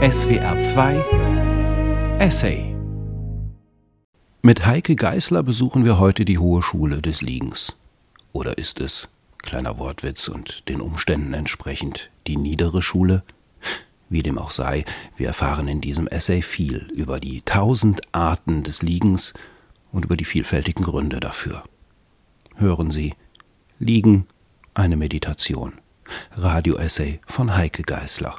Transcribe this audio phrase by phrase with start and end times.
[0.00, 2.72] SWR 2 Essay
[4.42, 7.74] Mit Heike Geißler besuchen wir heute die Hohe Schule des Liegens.
[8.32, 9.08] Oder ist es,
[9.38, 13.24] kleiner Wortwitz und den Umständen entsprechend, die niedere Schule?
[14.08, 14.84] Wie dem auch sei,
[15.16, 19.34] wir erfahren in diesem Essay viel über die tausend Arten des Liegens
[19.90, 21.64] und über die vielfältigen Gründe dafür.
[22.54, 23.14] Hören Sie
[23.80, 24.28] Liegen,
[24.74, 25.72] eine Meditation.
[26.36, 28.38] Radioessay von Heike Geißler.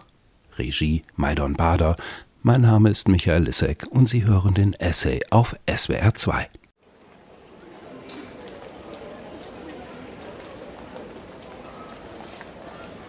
[0.59, 1.95] Regie Maidon Bader.
[2.43, 6.47] Mein Name ist Michael Lissek und Sie hören den Essay auf SWR 2.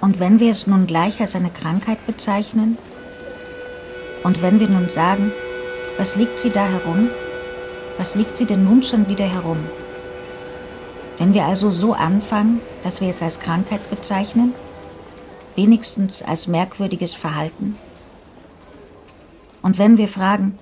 [0.01, 2.79] Und wenn wir es nun gleich als eine Krankheit bezeichnen?
[4.23, 5.33] Und wenn wir nun sagen,
[5.99, 7.09] was liegt sie da herum?
[7.99, 9.59] Was liegt sie denn nun schon wieder herum?
[11.19, 14.55] Wenn wir also so anfangen, dass wir es als Krankheit bezeichnen,
[15.61, 17.77] wenigstens als merkwürdiges Verhalten,
[19.61, 20.59] und wenn wir fragen,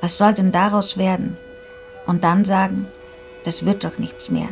[0.00, 1.36] was soll denn daraus werden,
[2.06, 2.88] und dann sagen,
[3.44, 4.48] das wird doch nichts mehr,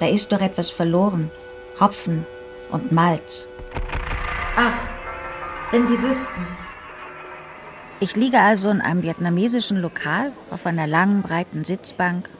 [0.00, 1.30] da ist doch etwas verloren,
[1.78, 2.24] Hopfen
[2.70, 3.46] und Malz.
[4.56, 4.80] Ach,
[5.70, 6.46] wenn Sie wüssten.
[8.00, 12.30] Ich liege also in einem vietnamesischen Lokal auf einer langen, breiten Sitzbank.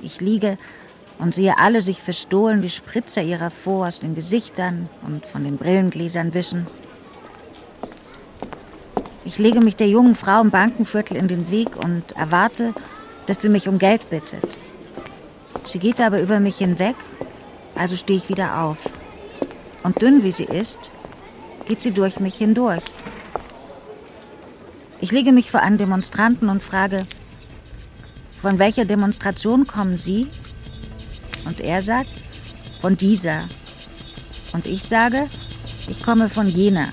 [0.00, 0.58] Ich liege
[1.18, 5.56] und sehe alle sich verstohlen die Spritzer ihrer vor aus den Gesichtern und von den
[5.56, 6.66] Brillengläsern wischen.
[9.24, 12.72] Ich lege mich der jungen Frau im Bankenviertel in den Weg und erwarte,
[13.26, 14.46] dass sie mich um Geld bittet.
[15.64, 16.96] Sie geht aber über mich hinweg,
[17.74, 18.88] also stehe ich wieder auf.
[19.82, 20.78] Und dünn wie sie ist,
[21.66, 22.84] geht sie durch mich hindurch.
[25.00, 27.06] Ich lege mich vor einen Demonstranten und frage,
[28.34, 30.28] von welcher Demonstration kommen Sie?
[31.48, 32.10] Und er sagt,
[32.78, 33.48] von dieser.
[34.52, 35.30] Und ich sage,
[35.88, 36.92] ich komme von jener.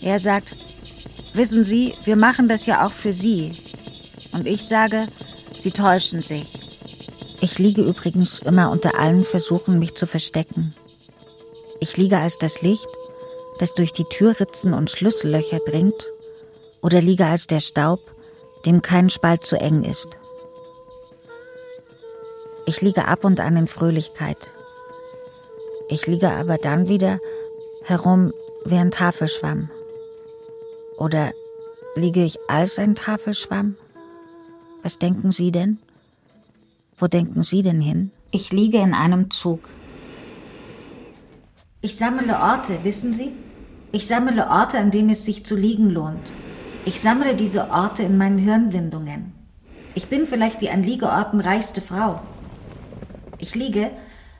[0.00, 0.56] Er sagt,
[1.34, 3.52] wissen Sie, wir machen das ja auch für Sie.
[4.32, 5.08] Und ich sage,
[5.56, 6.58] Sie täuschen sich.
[7.42, 10.74] Ich liege übrigens immer unter allen Versuchen, mich zu verstecken.
[11.80, 12.88] Ich liege als das Licht,
[13.58, 16.10] das durch die Türritzen und Schlüssellöcher dringt,
[16.80, 18.00] oder liege als der Staub,
[18.64, 20.08] dem kein Spalt zu eng ist.
[22.66, 24.38] Ich liege ab und an in Fröhlichkeit.
[25.88, 27.18] Ich liege aber dann wieder
[27.84, 28.32] herum
[28.64, 29.68] wie ein Tafelschwamm.
[30.96, 31.32] Oder
[31.94, 33.76] liege ich als ein Tafelschwamm?
[34.82, 35.78] Was denken Sie denn?
[36.96, 38.10] Wo denken Sie denn hin?
[38.30, 39.60] Ich liege in einem Zug.
[41.82, 43.32] Ich sammle Orte, wissen Sie?
[43.92, 46.32] Ich sammle Orte, an denen es sich zu liegen lohnt.
[46.86, 49.32] Ich sammle diese Orte in meinen Hirnwindungen.
[49.94, 52.20] Ich bin vielleicht die an Liegeorten reichste Frau.
[53.38, 53.90] Ich liege,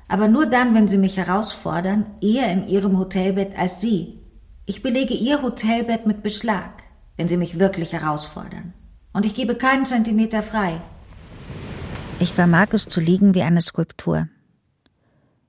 [0.08, 4.20] aber nur dann, wenn Sie mich herausfordern, eher in Ihrem Hotelbett als Sie.
[4.66, 6.82] Ich belege Ihr Hotelbett mit Beschlag,
[7.16, 8.72] wenn Sie mich wirklich herausfordern.
[9.12, 10.80] Und ich gebe keinen Zentimeter frei.
[12.20, 14.28] Ich vermag es zu liegen wie eine Skulptur.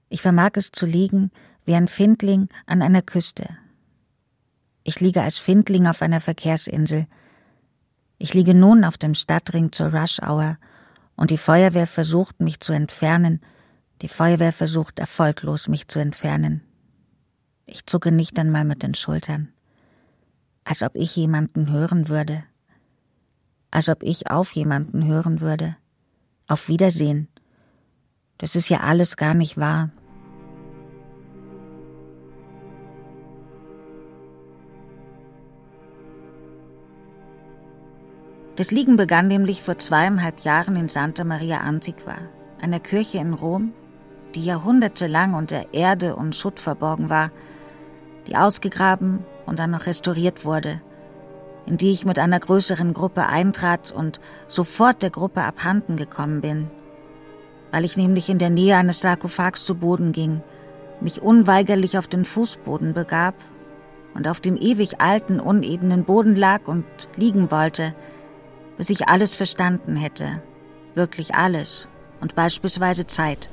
[0.09, 1.31] Ich vermag es zu liegen
[1.65, 3.57] wie ein Findling an einer Küste.
[4.83, 7.07] Ich liege als Findling auf einer Verkehrsinsel.
[8.17, 10.57] Ich liege nun auf dem Stadtring zur Rush Hour
[11.15, 13.41] und die Feuerwehr versucht, mich zu entfernen.
[14.01, 16.61] Die Feuerwehr versucht erfolglos, mich zu entfernen.
[17.65, 19.49] Ich zucke nicht einmal mit den Schultern.
[20.63, 22.43] Als ob ich jemanden hören würde.
[23.71, 25.75] Als ob ich auf jemanden hören würde.
[26.47, 27.27] Auf Wiedersehen.
[28.37, 29.89] Das ist ja alles gar nicht wahr.
[38.55, 42.15] Das Liegen begann nämlich vor zweieinhalb Jahren in Santa Maria Antiqua,
[42.61, 43.73] einer Kirche in Rom,
[44.33, 47.31] die jahrhundertelang unter Erde und Schutt verborgen war,
[48.27, 50.81] die ausgegraben und dann noch restauriert wurde,
[51.65, 56.71] in die ich mit einer größeren Gruppe eintrat und sofort der Gruppe abhanden gekommen bin,
[57.71, 60.41] weil ich nämlich in der Nähe eines Sarkophags zu Boden ging,
[61.01, 63.35] mich unweigerlich auf den Fußboden begab
[64.13, 66.85] und auf dem ewig alten, unebenen Boden lag und
[67.17, 67.93] liegen wollte,
[68.77, 70.41] bis ich alles verstanden hätte,
[70.93, 71.87] wirklich alles
[72.21, 73.49] und beispielsweise Zeit.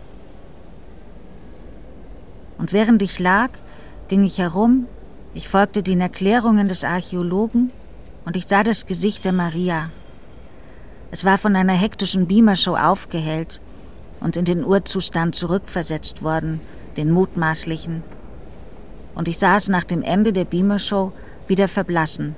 [2.58, 3.50] Und während ich lag,
[4.08, 4.86] ging ich herum,
[5.34, 7.70] ich folgte den Erklärungen des Archäologen
[8.24, 9.90] und ich sah das Gesicht der Maria.
[11.10, 13.60] Es war von einer hektischen Beamershow aufgehellt
[14.20, 16.60] und in den Urzustand zurückversetzt worden,
[16.96, 18.02] den mutmaßlichen.
[19.14, 21.12] Und ich sah es nach dem Ende der Beamershow
[21.48, 22.34] wieder verblassen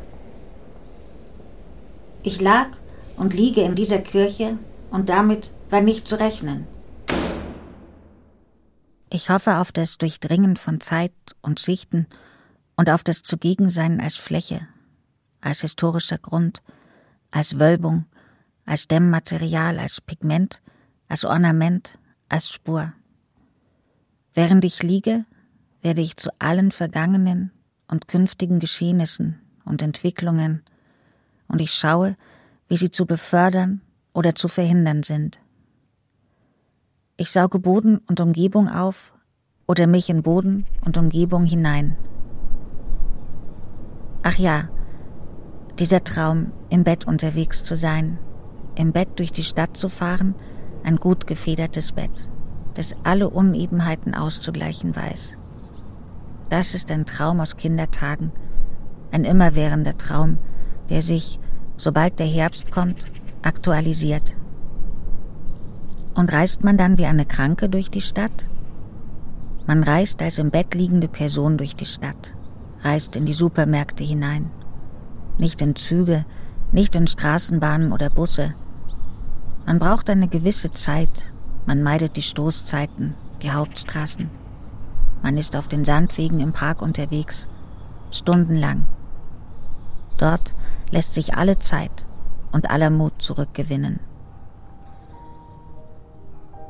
[2.24, 2.68] ich lag
[3.16, 4.58] und liege in dieser Kirche
[4.90, 6.66] und damit war nicht zu rechnen.
[9.10, 11.12] Ich hoffe auf das Durchdringen von Zeit
[11.42, 12.08] und Schichten
[12.76, 14.66] und auf das Zugegensein als Fläche,
[15.40, 16.62] als historischer Grund,
[17.30, 18.06] als Wölbung,
[18.64, 20.62] als Dämmmaterial, als Pigment,
[21.06, 21.98] als Ornament,
[22.28, 22.92] als Spur.
[24.32, 25.26] Während ich liege,
[25.82, 27.52] werde ich zu allen vergangenen
[27.86, 30.64] und künftigen Geschehnissen und Entwicklungen,
[31.54, 32.16] und ich schaue,
[32.66, 33.80] wie sie zu befördern
[34.12, 35.38] oder zu verhindern sind.
[37.16, 39.14] Ich sauge Boden und Umgebung auf
[39.68, 41.96] oder mich in Boden und Umgebung hinein.
[44.24, 44.68] Ach ja,
[45.78, 48.18] dieser Traum, im Bett unterwegs zu sein,
[48.74, 50.34] im Bett durch die Stadt zu fahren,
[50.82, 52.10] ein gut gefedertes Bett,
[52.74, 55.36] das alle Unebenheiten auszugleichen weiß.
[56.50, 58.32] Das ist ein Traum aus Kindertagen,
[59.12, 60.38] ein immerwährender Traum,
[60.90, 61.38] der sich,
[61.76, 63.06] sobald der Herbst kommt,
[63.42, 64.36] aktualisiert.
[66.14, 68.48] Und reist man dann wie eine Kranke durch die Stadt?
[69.66, 72.34] Man reist als im Bett liegende Person durch die Stadt,
[72.82, 74.50] reist in die Supermärkte hinein.
[75.38, 76.24] Nicht in Züge,
[76.70, 78.54] nicht in Straßenbahnen oder Busse.
[79.66, 81.32] Man braucht eine gewisse Zeit,
[81.66, 84.28] man meidet die Stoßzeiten, die Hauptstraßen.
[85.22, 87.48] Man ist auf den Sandwegen im Park unterwegs,
[88.10, 88.84] stundenlang.
[90.18, 90.54] Dort
[90.90, 92.06] lässt sich alle Zeit
[92.52, 94.00] und aller Mut zurückgewinnen.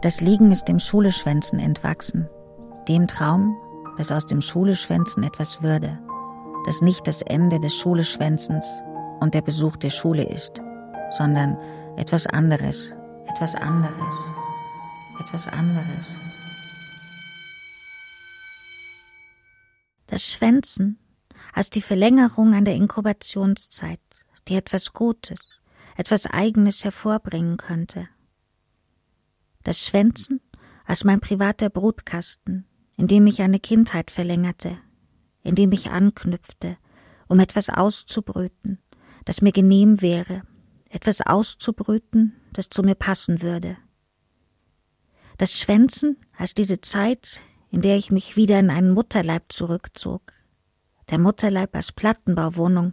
[0.03, 2.29] Das Liegen ist dem Schuleschwänzen entwachsen,
[2.89, 3.57] dem Traum,
[3.97, 5.99] dass aus dem Schuleschwänzen etwas würde,
[6.67, 8.67] das nicht das Ende des Schuleschwänzens
[9.21, 10.61] und der Besuch der Schule ist,
[11.11, 11.57] sondern
[11.97, 12.95] etwas anderes,
[13.29, 14.15] etwas anderes,
[15.21, 16.35] etwas anderes.
[20.07, 20.99] Das Schwänzen
[21.55, 24.01] als die Verlängerung an der Inkubationszeit,
[24.49, 25.41] die etwas Gutes,
[25.97, 28.09] etwas Eigenes hervorbringen könnte.
[29.63, 30.41] Das Schwänzen
[30.85, 34.79] als mein privater Brutkasten, in dem ich eine Kindheit verlängerte,
[35.43, 36.77] in dem ich anknüpfte,
[37.29, 38.79] um etwas auszubrüten,
[39.25, 40.43] das mir genehm wäre,
[40.91, 43.77] etwas auszubrüten, das zu mir passen würde.
[45.39, 50.33] Das Schwänzen als diese Zeit, in der ich mich wieder in einen Mutterleib zurückzog.
[51.11, 52.93] Der Mutterleib als Plattenbauwohnung,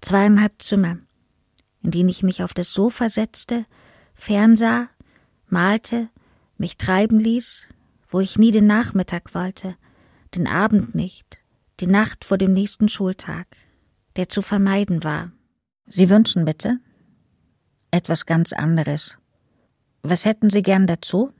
[0.00, 0.98] zweieinhalb Zimmer,
[1.82, 3.66] in denen ich mich auf das Sofa setzte,
[4.14, 4.88] fernsah,
[5.48, 6.08] malte,
[6.58, 7.66] mich treiben ließ,
[8.08, 9.76] wo ich nie den Nachmittag wollte,
[10.34, 11.38] den Abend nicht,
[11.80, 13.46] die Nacht vor dem nächsten Schultag,
[14.16, 15.32] der zu vermeiden war.
[15.86, 16.78] Sie wünschen bitte?
[17.90, 19.18] Etwas ganz anderes.
[20.02, 21.32] Was hätten Sie gern dazu?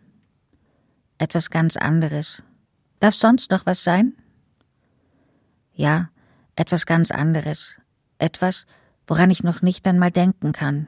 [1.18, 2.42] Etwas ganz anderes.
[2.98, 4.14] Darf sonst noch was sein?
[5.72, 6.10] Ja,
[6.56, 7.79] etwas ganz anderes.
[8.20, 8.66] Etwas,
[9.06, 10.86] woran ich noch nicht einmal denken kann.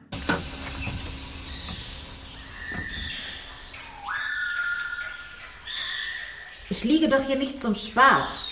[6.69, 8.43] Ich liege doch hier nicht zum Spaß.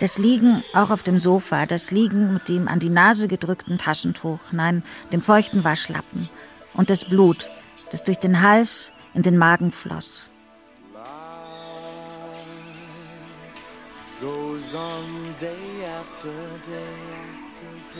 [0.00, 4.52] Das Liegen auch auf dem Sofa, das Liegen mit dem an die Nase gedrückten Taschentuch,
[4.52, 4.82] nein,
[5.12, 6.28] dem feuchten Waschlappen
[6.74, 7.48] und das Blut,
[7.92, 10.28] das durch den Hals in den Magen floss.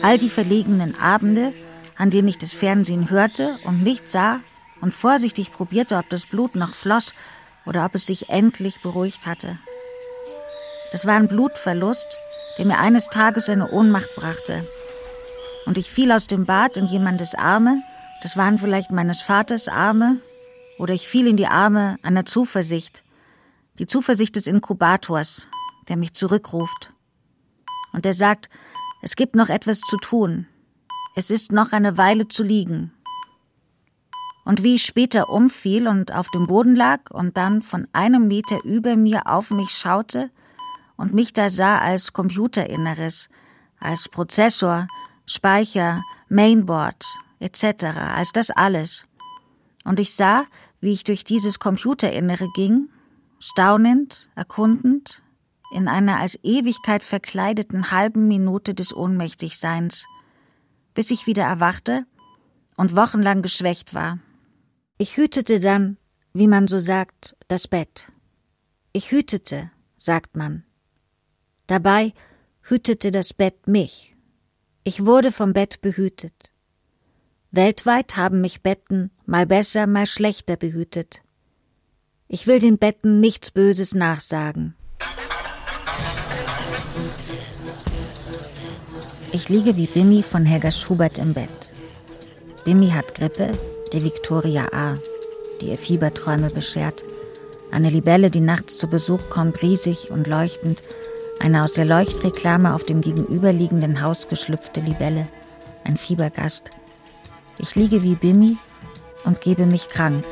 [0.01, 1.53] All die verlegenen Abende,
[1.97, 4.39] an denen ich das Fernsehen hörte und nicht sah
[4.81, 7.13] und vorsichtig probierte, ob das Blut noch floss
[7.65, 9.57] oder ob es sich endlich beruhigt hatte.
[10.91, 12.07] Das war ein Blutverlust,
[12.57, 14.67] der mir eines Tages eine Ohnmacht brachte.
[15.65, 17.83] Und ich fiel aus dem Bad in jemandes Arme,
[18.23, 20.17] das waren vielleicht meines Vaters Arme,
[20.79, 23.03] oder ich fiel in die Arme einer Zuversicht,
[23.77, 25.47] die Zuversicht des Inkubators,
[25.89, 26.93] der mich zurückruft.
[27.93, 28.49] Und er sagt,
[29.01, 30.47] es gibt noch etwas zu tun.
[31.15, 32.91] Es ist noch eine Weile zu liegen.
[34.45, 38.63] Und wie ich später umfiel und auf dem Boden lag und dann von einem Meter
[38.63, 40.31] über mir auf mich schaute
[40.95, 43.29] und mich da sah als Computerinneres,
[43.79, 44.87] als Prozessor,
[45.25, 47.03] Speicher, Mainboard,
[47.39, 49.05] etc., als das alles.
[49.83, 50.45] Und ich sah,
[50.79, 52.89] wie ich durch dieses Computerinnere ging,
[53.39, 55.21] staunend, erkundend,
[55.71, 60.05] in einer als Ewigkeit verkleideten halben Minute des Ohnmächtigseins,
[60.93, 62.05] bis ich wieder erwachte
[62.75, 64.19] und wochenlang geschwächt war.
[64.97, 65.97] Ich hütete dann,
[66.33, 68.11] wie man so sagt, das Bett.
[68.93, 70.63] Ich hütete, sagt man.
[71.67, 72.13] Dabei
[72.61, 74.15] hütete das Bett mich.
[74.83, 76.51] Ich wurde vom Bett behütet.
[77.51, 81.21] Weltweit haben mich Betten mal besser, mal schlechter behütet.
[82.27, 84.75] Ich will den Betten nichts Böses nachsagen.
[89.37, 91.69] Ich liege wie Bimmi von Helga Schubert im Bett.
[92.65, 93.55] Bimmi hat Grippe,
[93.93, 94.97] der Victoria A.,
[95.61, 97.05] die ihr Fieberträume beschert.
[97.69, 100.81] Eine Libelle, die nachts zu Besuch kommt, riesig und leuchtend.
[101.39, 105.27] Eine aus der Leuchtreklame auf dem gegenüberliegenden Haus geschlüpfte Libelle.
[105.83, 106.71] Ein Fiebergast.
[107.59, 108.57] Ich liege wie Bimmi
[109.23, 110.25] und gebe mich krank.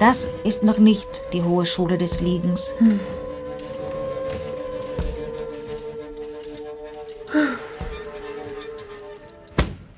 [0.00, 2.72] Das ist noch nicht die hohe Schule des Liegens.
[2.78, 2.98] Hm.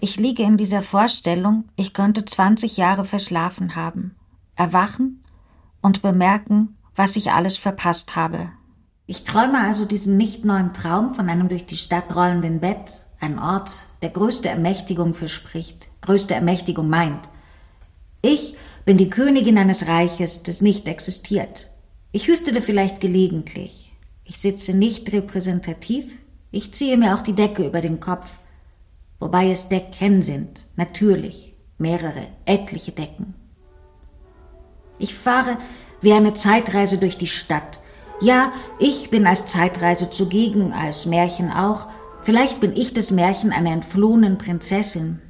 [0.04, 4.16] Ich liege in dieser Vorstellung, ich könnte 20 Jahre verschlafen haben,
[4.56, 5.22] erwachen
[5.80, 8.50] und bemerken, was ich alles verpasst habe.
[9.06, 13.38] Ich träume also diesen nicht neuen Traum von einem durch die Stadt rollenden Bett, ein
[13.38, 13.70] Ort,
[14.02, 17.28] der größte Ermächtigung verspricht, größte Ermächtigung meint.
[18.22, 21.70] Ich bin die Königin eines Reiches, das nicht existiert.
[22.10, 23.92] Ich hüstele vielleicht gelegentlich.
[24.24, 26.06] Ich sitze nicht repräsentativ.
[26.50, 28.38] Ich ziehe mir auch die Decke über den Kopf.
[29.22, 33.34] Wobei es Decken sind, natürlich, mehrere, etliche Decken.
[34.98, 35.58] Ich fahre
[36.00, 37.78] wie eine Zeitreise durch die Stadt.
[38.20, 38.50] Ja,
[38.80, 41.86] ich bin als Zeitreise zugegen, als Märchen auch.
[42.22, 45.20] Vielleicht bin ich das Märchen einer entflohenen Prinzessin,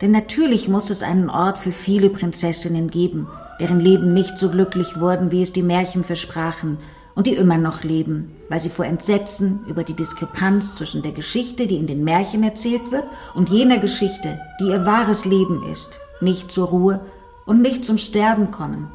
[0.00, 3.26] denn natürlich muss es einen Ort für viele Prinzessinnen geben,
[3.58, 6.78] deren Leben nicht so glücklich wurden, wie es die Märchen versprachen,
[7.20, 11.66] und die immer noch leben, weil sie vor Entsetzen über die Diskrepanz zwischen der Geschichte,
[11.66, 16.50] die in den Märchen erzählt wird, und jener Geschichte, die ihr wahres Leben ist, nicht
[16.50, 17.04] zur Ruhe
[17.44, 18.90] und nicht zum Sterben kommen.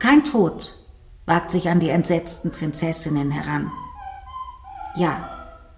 [0.00, 0.74] Kein Tod
[1.24, 3.72] wagt sich an die entsetzten Prinzessinnen heran.
[4.96, 5.30] Ja,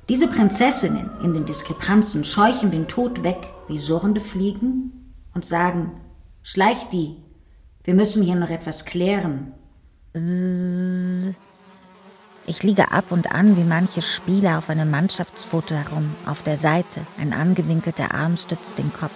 [0.08, 5.92] diese Prinzessinnen in den Diskrepanzen scheuchen den Tod weg wie surrende Fliegen und sagen,
[6.42, 7.18] schleicht die,
[7.84, 9.52] wir müssen hier noch etwas klären.
[10.14, 11.34] Ich
[12.62, 17.32] liege ab und an wie manche Spieler auf einem Mannschaftsfoto herum, auf der Seite, ein
[17.32, 19.14] angewinkelter Arm stützt den Kopf.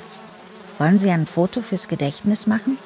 [0.79, 2.79] Wollen Sie ein Foto fürs Gedächtnis machen?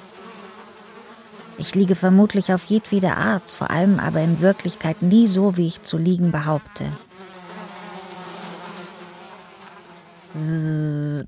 [1.58, 5.82] Ich liege vermutlich auf jedwede Art, vor allem aber in Wirklichkeit nie so, wie ich
[5.82, 6.84] zu liegen behaupte.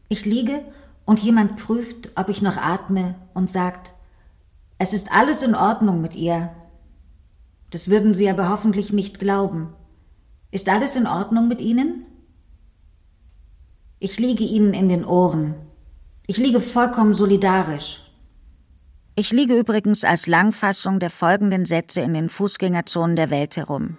[0.08, 0.60] Ich liege
[1.06, 3.90] und jemand prüft, ob ich noch atme und sagt,
[4.76, 6.50] es ist alles in Ordnung mit ihr.
[7.70, 9.74] Das würden Sie aber hoffentlich nicht glauben.
[10.50, 12.06] Ist alles in Ordnung mit Ihnen?
[13.98, 15.54] Ich liege Ihnen in den Ohren.
[16.26, 18.00] Ich liege vollkommen solidarisch.
[19.16, 23.96] Ich liege übrigens als Langfassung der folgenden Sätze in den Fußgängerzonen der Welt herum.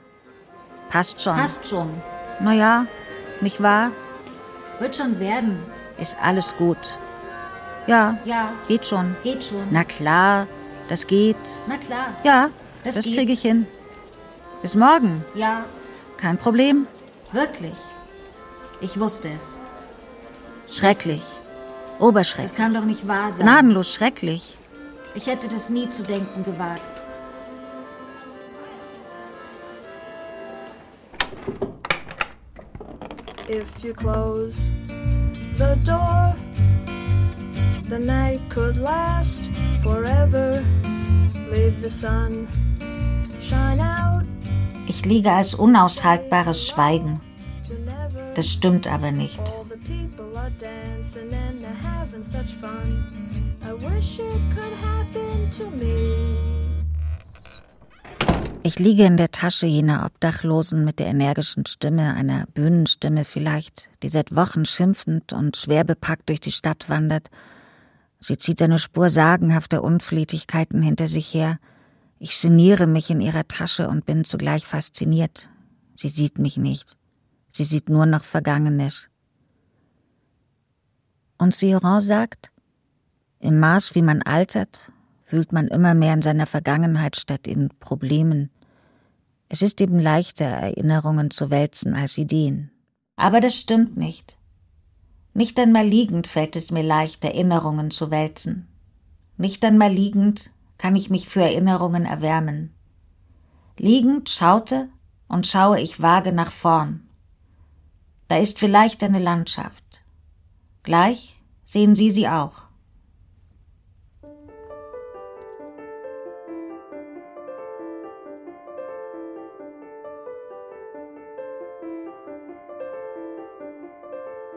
[0.89, 1.35] Passt schon.
[1.35, 1.89] Passt schon.
[2.39, 2.85] Naja,
[3.41, 3.91] nicht wahr?
[4.79, 5.57] Wird schon werden.
[5.97, 6.77] Ist alles gut.
[7.85, 9.15] Ja, ja, geht schon.
[9.23, 9.67] Geht schon.
[9.71, 10.47] Na klar,
[10.87, 11.35] das geht.
[11.67, 12.15] Na klar.
[12.23, 12.49] Ja,
[12.83, 13.67] das, das kriege ich hin.
[14.61, 15.23] Bis morgen.
[15.35, 15.65] Ja.
[16.17, 16.87] Kein Problem.
[17.31, 17.73] Wirklich.
[18.81, 20.77] Ich wusste es.
[20.77, 21.23] Schrecklich.
[21.99, 22.51] Oberschrecklich.
[22.51, 23.45] Das kann doch nicht wahr sein.
[23.45, 24.57] Gnadenlos schrecklich.
[25.15, 27.03] Ich hätte das nie zu denken gewagt.
[33.49, 34.69] If you close
[35.57, 36.35] the door,
[37.89, 40.63] the night could last forever.
[41.49, 42.47] Leave the sun.
[44.87, 47.21] Ich liege als unaushaltbares Schweigen.
[48.35, 49.39] Das stimmt aber nicht.
[58.61, 64.09] Ich liege in der Tasche jener Obdachlosen mit der energischen Stimme, einer Bühnenstimme vielleicht, die
[64.09, 67.29] seit Wochen schimpfend und schwer bepackt durch die Stadt wandert.
[68.19, 71.57] Sie zieht eine Spur sagenhafter Unflätigkeiten hinter sich her.
[72.21, 75.49] Ich geniere mich in ihrer Tasche und bin zugleich fasziniert.
[75.95, 76.97] Sie sieht mich nicht.
[77.51, 79.09] Sie sieht nur noch Vergangenes.
[81.37, 82.51] Und Sioran sagt,
[83.39, 84.91] im Maß, wie man altert,
[85.23, 88.49] fühlt man immer mehr in seiner Vergangenheit statt in Problemen.
[89.47, 92.69] Es ist eben leichter, Erinnerungen zu wälzen als Ideen.
[93.15, 94.37] Aber das stimmt nicht.
[95.33, 98.67] Nicht einmal liegend fällt es mir leicht, Erinnerungen zu wälzen.
[99.37, 102.73] Nicht einmal liegend kann ich mich für Erinnerungen erwärmen.
[103.77, 104.89] Liegend schaute
[105.27, 107.07] und schaue ich vage nach vorn.
[108.29, 110.01] Da ist vielleicht eine Landschaft.
[110.83, 112.63] Gleich sehen Sie sie auch.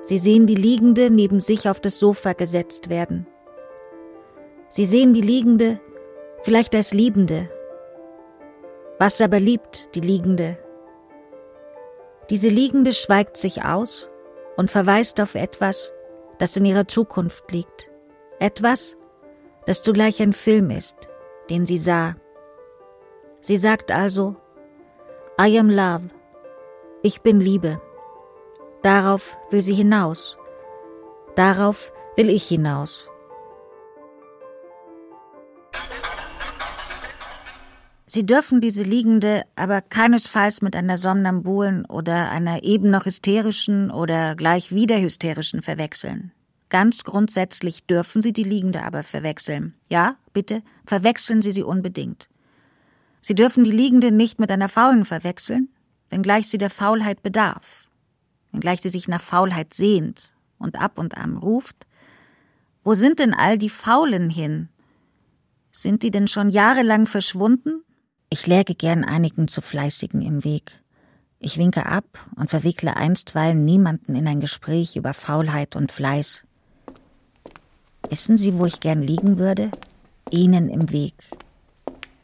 [0.03, 3.27] Sie sehen die Liegende neben sich auf das Sofa gesetzt werden.
[4.69, 5.81] Sie sehen die Liegende
[6.43, 7.51] vielleicht als Liebende.
[8.99, 10.59] Was aber liebt die Liegende?
[12.31, 14.09] Diese Liegende schweigt sich aus
[14.57, 15.93] und verweist auf etwas,
[16.39, 17.91] das in ihrer Zukunft liegt.
[18.39, 18.97] Etwas,
[19.67, 20.97] das zugleich ein Film ist,
[21.51, 22.15] den sie sah,
[23.45, 24.37] Sie sagt also,
[25.37, 26.11] I am love.
[27.03, 27.81] Ich bin Liebe.
[28.83, 30.39] Darauf will sie hinaus.
[31.35, 33.09] Darauf will ich hinaus.
[38.15, 44.37] Sie dürfen diese Liegende aber keinesfalls mit einer somnambulen oder einer eben noch hysterischen oder
[44.37, 46.31] gleich wieder hysterischen verwechseln.
[46.69, 49.73] Ganz grundsätzlich dürfen Sie die Liegende aber verwechseln.
[49.89, 52.29] Ja, bitte, verwechseln Sie sie unbedingt.
[53.23, 55.71] Sie dürfen die Liegende nicht mit einer Faulen verwechseln,
[56.11, 57.89] wenngleich sie der Faulheit bedarf,
[58.51, 61.87] wenngleich sie sich nach Faulheit sehnt und ab und an ruft.
[62.83, 64.69] Wo sind denn all die Faulen hin?
[65.71, 67.83] Sind die denn schon jahrelang verschwunden?
[68.33, 70.81] Ich läge gern einigen zu Fleißigen im Weg.
[71.39, 76.43] Ich winke ab und verwickle einstweilen niemanden in ein Gespräch über Faulheit und Fleiß.
[78.09, 79.71] Wissen Sie, wo ich gern liegen würde?
[80.31, 81.13] Ihnen im Weg.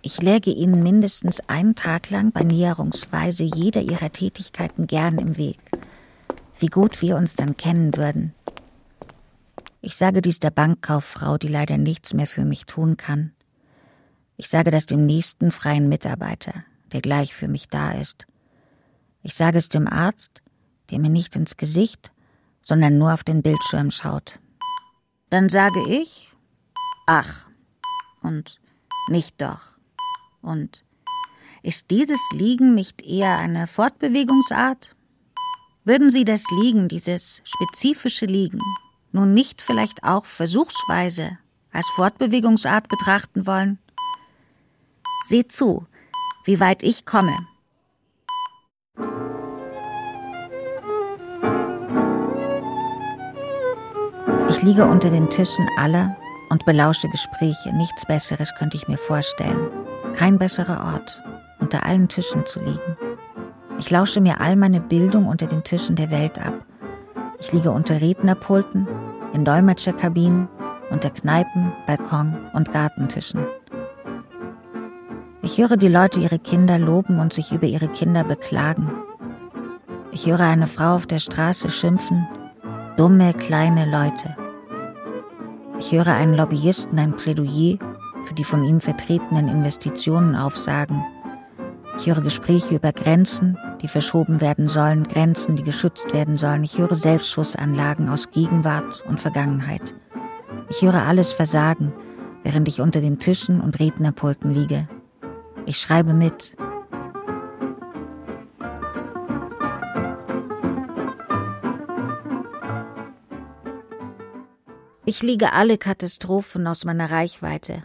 [0.01, 5.59] Ich läge Ihnen mindestens einen Tag lang bei Näherungsweise jeder Ihrer Tätigkeiten gern im Weg.
[6.59, 8.33] Wie gut wir uns dann kennen würden.
[9.83, 13.33] Ich sage dies der Bankkauffrau, die leider nichts mehr für mich tun kann.
[14.41, 18.25] Ich sage das dem nächsten freien Mitarbeiter, der gleich für mich da ist.
[19.21, 20.43] Ich sage es dem Arzt,
[20.91, 22.13] der mir nicht ins Gesicht,
[22.63, 24.39] sondern nur auf den Bildschirm schaut.
[25.29, 26.33] Dann sage ich,
[27.07, 27.49] ach,
[28.23, 28.61] und
[29.09, 29.77] nicht doch.
[30.41, 30.85] Und
[31.65, 34.95] ist dieses Liegen nicht eher eine Fortbewegungsart?
[35.83, 38.61] Würden Sie das Liegen, dieses spezifische Liegen,
[39.11, 41.39] nun nicht vielleicht auch versuchsweise
[41.73, 43.81] als Fortbewegungsart betrachten wollen?
[45.29, 45.87] Seht zu,
[46.47, 47.37] wie weit ich komme.
[54.49, 56.17] Ich liege unter den Tischen aller
[56.49, 57.77] und belausche Gespräche.
[57.77, 59.69] Nichts Besseres könnte ich mir vorstellen.
[60.15, 61.23] Kein besserer Ort,
[61.61, 62.97] unter allen Tischen zu liegen.
[63.79, 66.65] Ich lausche mir all meine Bildung unter den Tischen der Welt ab.
[67.39, 68.89] Ich liege unter Rednerpulten,
[69.35, 70.49] in Dolmetscherkabinen,
[70.91, 73.47] unter Kneipen, Balkon und Gartentischen.
[75.41, 78.91] Ich höre die Leute ihre Kinder loben und sich über ihre Kinder beklagen.
[80.11, 82.27] Ich höre eine Frau auf der Straße schimpfen,
[82.97, 84.37] dumme kleine Leute.
[85.79, 87.79] Ich höre einen Lobbyisten ein Plädoyer
[88.25, 91.05] für die von ihm vertretenen Investitionen aufsagen.
[91.99, 96.65] Ich höre Gespräche über Grenzen, die verschoben werden sollen, Grenzen, die geschützt werden sollen.
[96.65, 99.95] Ich höre Selbstschussanlagen aus Gegenwart und Vergangenheit.
[100.69, 101.93] Ich höre alles versagen,
[102.43, 104.89] während ich unter den Tischen und Rednerpulten liege.
[105.69, 106.57] Ich schreibe mit.
[115.05, 117.85] Ich liege alle Katastrophen aus meiner Reichweite.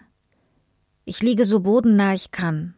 [1.04, 2.74] Ich liege so bodennah ich kann,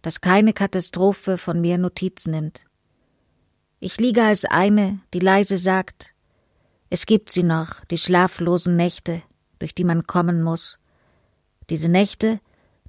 [0.00, 2.64] dass keine Katastrophe von mir Notiz nimmt.
[3.80, 6.14] Ich liege als eine, die leise sagt,
[6.88, 9.20] es gibt sie noch, die schlaflosen Nächte,
[9.58, 10.78] durch die man kommen muss.
[11.68, 12.40] Diese Nächte,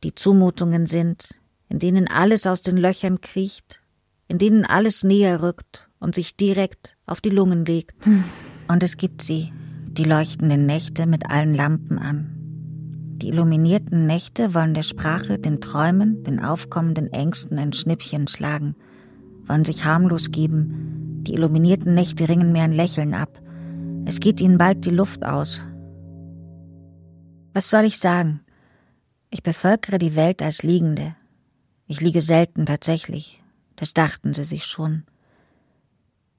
[0.03, 1.38] die Zumutungen sind,
[1.69, 3.81] in denen alles aus den Löchern kriecht,
[4.27, 7.95] in denen alles näher rückt und sich direkt auf die Lungen legt.
[8.67, 9.53] Und es gibt sie,
[9.85, 12.35] die leuchtenden Nächte mit allen Lampen an.
[13.21, 18.75] Die illuminierten Nächte wollen der Sprache, den Träumen, den aufkommenden Ängsten ein Schnippchen schlagen,
[19.45, 21.23] wollen sich harmlos geben.
[21.27, 23.41] Die illuminierten Nächte ringen mir ein Lächeln ab.
[24.05, 25.67] Es geht ihnen bald die Luft aus.
[27.53, 28.41] Was soll ich sagen?
[29.31, 31.15] Ich bevölkere die Welt als Liegende,
[31.89, 33.41] ich liege selten tatsächlich,
[33.75, 35.05] das dachten sie sich schon.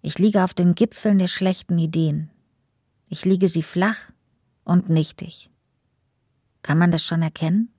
[0.00, 2.30] Ich liege auf den Gipfeln der schlechten Ideen.
[3.08, 4.12] Ich liege sie flach
[4.62, 5.50] und nichtig.
[6.62, 7.74] Kann man das schon erkennen?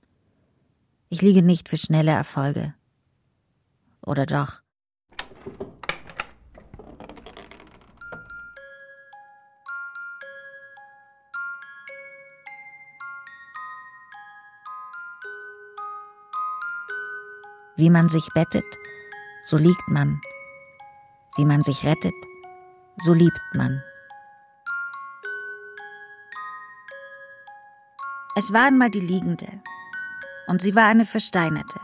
[1.08, 2.74] Ich liege nicht für schnelle Erfolge.
[4.04, 4.61] Oder doch?
[17.82, 18.78] Wie man sich bettet,
[19.42, 20.20] so liegt man.
[21.36, 22.14] Wie man sich rettet,
[22.98, 23.82] so liebt man.
[28.36, 29.48] Es war einmal die Liegende,
[30.46, 31.80] und sie war eine Versteinerte.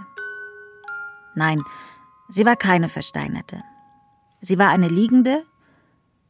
[1.35, 1.65] Nein,
[2.29, 3.65] sie war keine Versteinerte.
[4.41, 5.45] Sie war eine Liegende,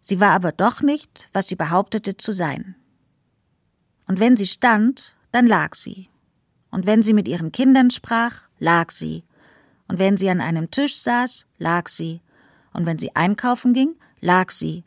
[0.00, 2.74] sie war aber doch nicht, was sie behauptete zu sein.
[4.06, 6.08] Und wenn sie stand, dann lag sie.
[6.70, 9.24] Und wenn sie mit ihren Kindern sprach, lag sie
[9.88, 12.20] und wenn sie an einem Tisch saß, lag sie,
[12.72, 14.84] und wenn sie einkaufen ging, lag sie,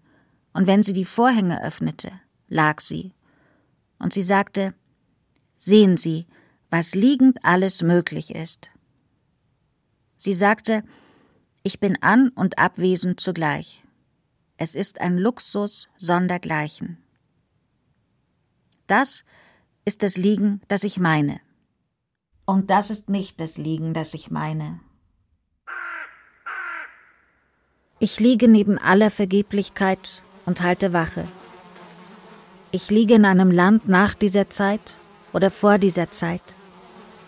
[0.53, 2.11] und wenn sie die Vorhänge öffnete,
[2.47, 3.13] lag sie.
[3.99, 4.73] Und sie sagte,
[5.63, 6.25] Sehen Sie,
[6.71, 8.71] was liegend alles möglich ist.
[10.15, 10.83] Sie sagte,
[11.61, 13.83] ich bin an und abwesend zugleich.
[14.57, 16.97] Es ist ein Luxus sondergleichen.
[18.87, 19.23] Das
[19.85, 21.39] ist das Liegen, das ich meine.
[22.45, 24.79] Und das ist nicht das Liegen, das ich meine.
[28.03, 31.23] Ich liege neben aller Vergeblichkeit und halte Wache.
[32.71, 34.81] Ich liege in einem Land nach dieser Zeit
[35.33, 36.41] oder vor dieser Zeit.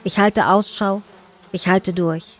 [0.03, 1.03] Ich halte Ausschau,
[1.51, 2.39] ich halte durch.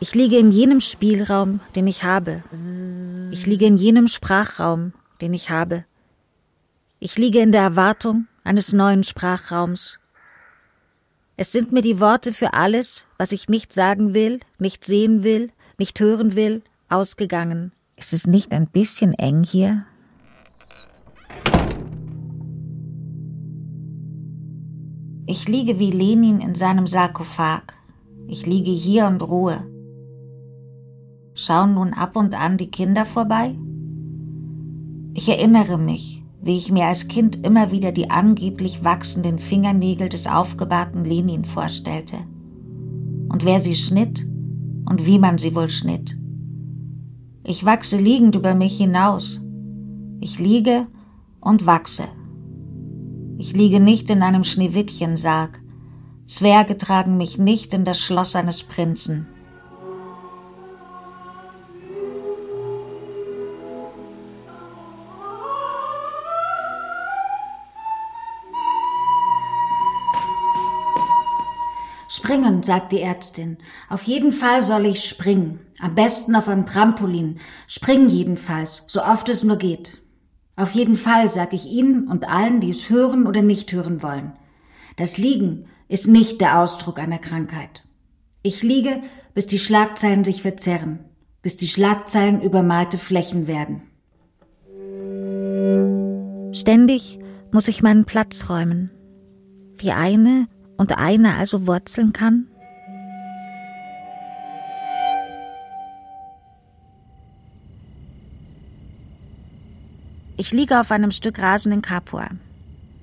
[0.00, 2.42] Ich liege in jenem Spielraum, den ich habe.
[3.32, 5.84] Ich liege in jenem Sprachraum, den ich habe.
[7.00, 9.98] Ich liege in der Erwartung eines neuen Sprachraums.
[11.36, 15.50] Es sind mir die Worte für alles, was ich nicht sagen will, nicht sehen will,
[15.76, 17.72] nicht hören will, ausgegangen.
[17.96, 19.84] Ist es nicht ein bisschen eng hier?
[25.26, 27.62] Ich liege wie Lenin in seinem Sarkophag.
[28.26, 29.64] Ich liege hier und ruhe.
[31.34, 33.56] Schauen nun ab und an die Kinder vorbei?
[35.14, 40.26] Ich erinnere mich, wie ich mir als Kind immer wieder die angeblich wachsenden Fingernägel des
[40.26, 42.18] aufgebahrten Lenin vorstellte.
[43.28, 44.26] Und wer sie schnitt
[44.84, 46.18] und wie man sie wohl schnitt.
[47.46, 49.42] Ich wachse liegend über mich hinaus.
[50.18, 50.86] Ich liege
[51.42, 52.04] und wachse.
[53.36, 55.60] Ich liege nicht in einem Schneewittchensarg.
[56.26, 59.26] Zwerge tragen mich nicht in das Schloss eines Prinzen.
[72.08, 73.58] Springen, sagt die Ärztin.
[73.90, 75.60] Auf jeden Fall soll ich springen.
[75.84, 77.40] Am besten auf einem Trampolin.
[77.66, 79.98] Springen jedenfalls, so oft es nur geht.
[80.56, 84.32] Auf jeden Fall, sag ich Ihnen und allen, die es hören oder nicht hören wollen.
[84.96, 87.84] Das Liegen ist nicht der Ausdruck einer Krankheit.
[88.42, 89.02] Ich liege,
[89.34, 91.00] bis die Schlagzeilen sich verzerren,
[91.42, 93.82] bis die Schlagzeilen übermalte Flächen werden.
[96.54, 97.18] Ständig
[97.52, 98.90] muss ich meinen Platz räumen.
[99.76, 102.46] Wie eine und eine also wurzeln kann?
[110.36, 112.28] Ich liege auf einem Stück Rasen in Capua.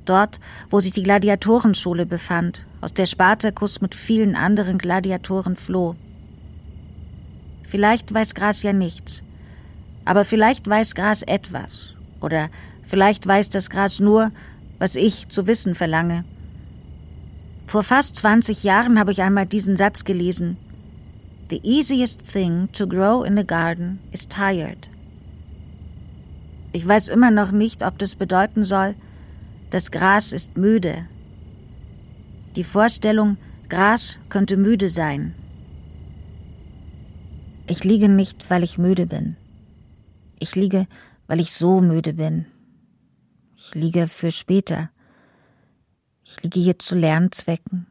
[0.06, 0.40] Dort,
[0.70, 5.96] wo sich die Gladiatorenschule befand, aus der Spartacus mit vielen anderen Gladiatoren floh.
[7.64, 9.22] Vielleicht weiß Gras ja nichts,
[10.04, 12.50] aber vielleicht weiß Gras etwas, oder
[12.84, 14.32] vielleicht weiß das Gras nur,
[14.78, 16.26] was ich zu wissen verlange.
[17.66, 20.58] Vor fast 20 Jahren habe ich einmal diesen Satz gelesen.
[21.50, 24.91] The easiest thing to grow in a garden is tired.
[26.74, 28.96] Ich weiß immer noch nicht, ob das bedeuten soll,
[29.72, 31.06] das Gras ist müde.
[32.56, 33.38] Die Vorstellung,
[33.70, 35.34] Gras könnte müde sein.
[37.68, 39.38] Ich liege nicht, weil ich müde bin.
[40.40, 40.88] Ich liege,
[41.28, 42.46] weil ich so müde bin.
[43.56, 44.90] Ich liege für später.
[46.26, 47.88] Ich liege hier zu Lernzwecken.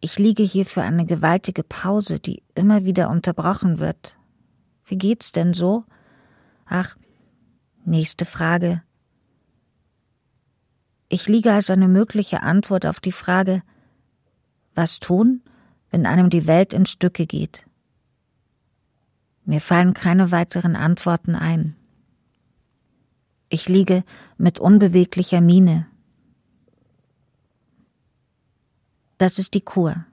[0.00, 4.16] Ich liege hier für eine gewaltige Pause, die immer wieder unterbrochen wird.
[4.86, 5.84] Wie geht's denn so?
[6.66, 6.96] Ach,
[7.84, 8.82] nächste Frage.
[11.08, 13.62] Ich liege als eine mögliche Antwort auf die Frage,
[14.74, 15.42] was tun,
[15.90, 17.66] wenn einem die Welt in Stücke geht?
[19.44, 21.74] Mir fallen keine weiteren Antworten ein.
[23.48, 24.04] Ich liege
[24.38, 25.90] mit unbeweglicher Miene,
[29.20, 30.06] Das ist die Kur.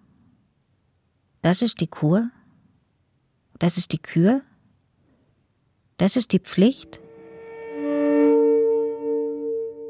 [1.41, 2.30] Das ist die Kur?
[3.58, 4.41] Das ist die Kür?
[5.95, 6.99] Das ist die Pflicht?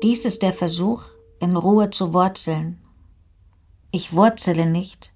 [0.04, 1.04] Dies ist der Versuch,
[1.40, 2.80] in Ruhe zu wurzeln.
[3.92, 5.14] Ich wurzele nicht,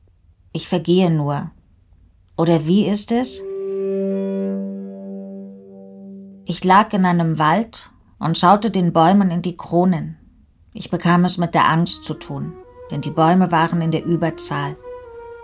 [0.54, 1.52] ich vergehe nur.
[2.38, 3.42] Oder wie ist es?
[6.46, 10.18] Ich lag in einem Wald und schaute den Bäumen in die Kronen.
[10.74, 12.54] Ich bekam es mit der Angst zu tun
[12.92, 14.76] denn die Bäume waren in der Überzahl,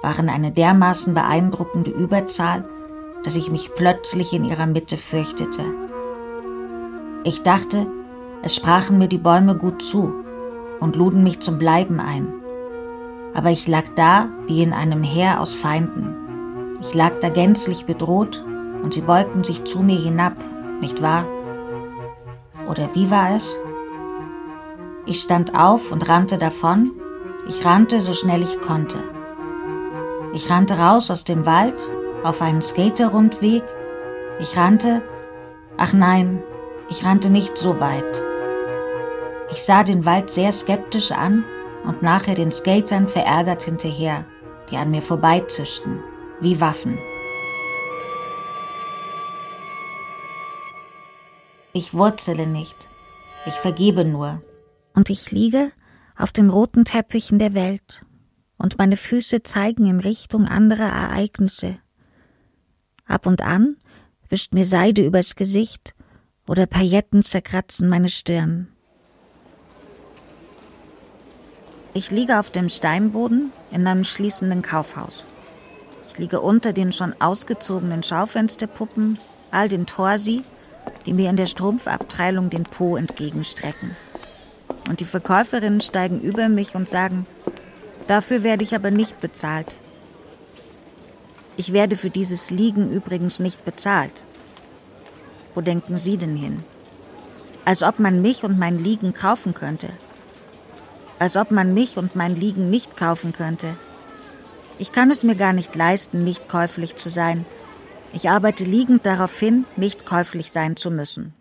[0.01, 2.67] waren eine dermaßen beeindruckende Überzahl,
[3.23, 5.63] dass ich mich plötzlich in ihrer Mitte fürchtete.
[7.23, 7.87] Ich dachte,
[8.43, 10.13] es sprachen mir die Bäume gut zu
[10.79, 12.27] und luden mich zum Bleiben ein.
[13.33, 16.15] Aber ich lag da wie in einem Heer aus Feinden.
[16.81, 18.43] Ich lag da gänzlich bedroht
[18.83, 20.33] und sie beugten sich zu mir hinab,
[20.81, 21.25] nicht wahr?
[22.69, 23.55] Oder wie war es?
[25.05, 26.91] Ich stand auf und rannte davon
[27.47, 28.97] ich rannte so schnell ich konnte.
[30.33, 31.75] Ich rannte raus aus dem Wald
[32.23, 33.63] auf einen Skaterrundweg.
[34.39, 35.01] Ich rannte,
[35.77, 36.43] ach nein,
[36.89, 38.26] ich rannte nicht so weit.
[39.49, 41.43] Ich sah den Wald sehr skeptisch an
[41.83, 44.25] und nachher den Skatern verärgert hinterher.
[44.69, 45.99] die an mir vorbeizischten,
[46.41, 46.97] wie Waffen.
[51.73, 52.87] Ich wurzele nicht,
[53.45, 54.41] ich vergebe nur.
[54.93, 55.71] Und ich liege
[56.15, 58.03] auf den roten Teppichen der Welt,
[58.57, 61.77] und meine Füße zeigen in Richtung anderer Ereignisse.
[63.05, 63.77] Ab und an
[64.29, 65.93] wischt mir Seide übers Gesicht
[66.47, 68.69] oder Pailletten zerkratzen meine Stirn.
[71.97, 75.23] Ich liege auf dem Steinboden in einem schließenden Kaufhaus.
[76.07, 79.17] Ich liege unter den schon ausgezogenen Schaufensterpuppen,
[79.49, 80.43] all den Torsi,
[81.07, 83.95] die mir in der Strumpfabteilung den Po entgegenstrecken.
[84.87, 87.25] Und die Verkäuferinnen steigen über mich und sagen,
[88.05, 89.73] dafür werde ich aber nicht bezahlt.
[91.55, 94.23] Ich werde für dieses Liegen übrigens nicht bezahlt.
[95.55, 96.63] Wo denken Sie denn hin?
[97.65, 99.89] Als ob man mich und mein Liegen kaufen könnte.
[101.19, 103.75] Als ob man mich und mein Liegen nicht kaufen könnte.
[104.79, 107.45] Ich kann es mir gar nicht leisten, nicht käuflich zu sein.
[108.13, 111.33] Ich arbeite liegend darauf hin, nicht käuflich sein zu müssen.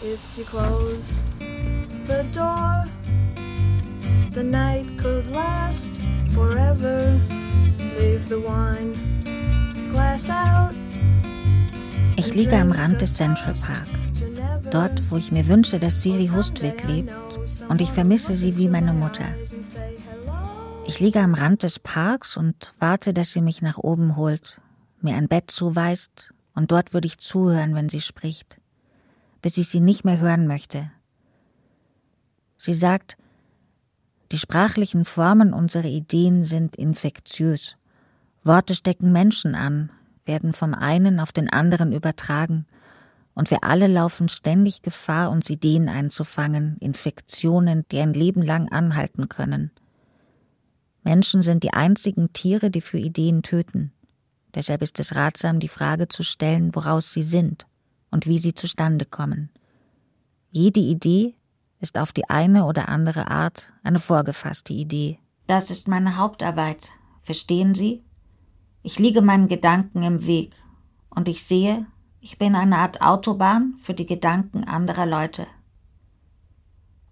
[0.00, 1.18] If you close
[2.06, 2.86] the door,
[4.32, 5.92] the night could last
[6.32, 7.20] forever.
[7.98, 8.94] Leave the wine
[9.90, 10.74] glass out.
[12.16, 13.88] Ich liege am Rand des Central Park.
[14.70, 17.10] Dort, wo ich mir wünsche, dass Siri Hustwig lebt.
[17.68, 19.24] Und ich vermisse sie wie meine Mutter.
[20.86, 24.60] Ich liege am Rand des Parks und warte, dass sie mich nach oben holt,
[25.00, 28.58] mir ein Bett zuweist, und dort würde ich zuhören, wenn sie spricht
[29.42, 30.90] bis ich sie nicht mehr hören möchte.
[32.56, 33.16] Sie sagt,
[34.32, 37.76] die sprachlichen Formen unserer Ideen sind infektiös.
[38.44, 39.90] Worte stecken Menschen an,
[40.26, 42.66] werden vom einen auf den anderen übertragen,
[43.38, 49.28] und wir alle laufen ständig Gefahr, uns Ideen einzufangen, Infektionen, die ein Leben lang anhalten
[49.28, 49.70] können.
[51.04, 53.92] Menschen sind die einzigen Tiere, die für Ideen töten.
[54.56, 57.68] Deshalb ist es ratsam, die Frage zu stellen, woraus sie sind
[58.10, 59.50] und wie sie zustande kommen.
[60.50, 61.36] Jede Idee
[61.78, 65.20] ist auf die eine oder andere Art eine vorgefasste Idee.
[65.46, 66.88] Das ist meine Hauptarbeit.
[67.22, 68.02] Verstehen Sie?
[68.82, 70.56] Ich liege meinen Gedanken im Weg
[71.08, 71.86] und ich sehe,
[72.20, 75.46] ich bin eine Art Autobahn für die Gedanken anderer Leute.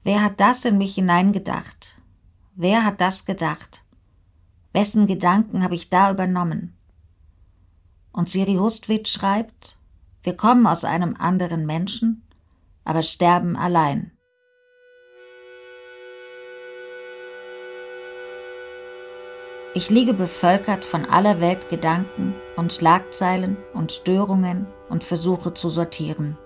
[0.03, 2.01] Wer hat das in mich hineingedacht?
[2.55, 3.85] Wer hat das gedacht?
[4.73, 6.77] Wessen Gedanken habe ich da übernommen?
[8.13, 9.79] Und Siri Hustwitz schreibt,
[10.23, 12.23] wir kommen aus einem anderen Menschen,
[12.85, 14.13] aber sterben allein.
[19.75, 26.37] Ich liege bevölkert von aller Welt Gedanken und Schlagzeilen und Störungen und versuche zu sortieren.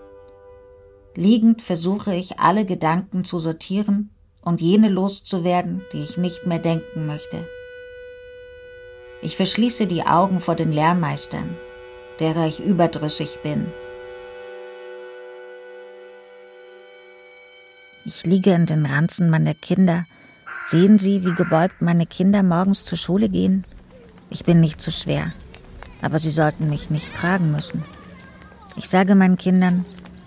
[1.15, 4.11] Liegend versuche ich alle Gedanken zu sortieren
[4.43, 7.39] und jene loszuwerden, die ich nicht mehr denken möchte.
[9.23, 11.57] Ich verschließe die Augen vor den Lehrmeistern,
[12.21, 13.67] derer ich überdrüssig bin.
[18.07, 20.07] Ich liege in den Ranzen meiner Kinder.
[20.65, 23.65] Sehen Sie, wie gebeugt meine Kinder morgens zur Schule gehen?
[24.31, 25.33] Ich bin nicht zu schwer,
[26.01, 27.85] aber sie sollten mich nicht tragen müssen.
[28.77, 29.85] Ich sage meinen Kindern,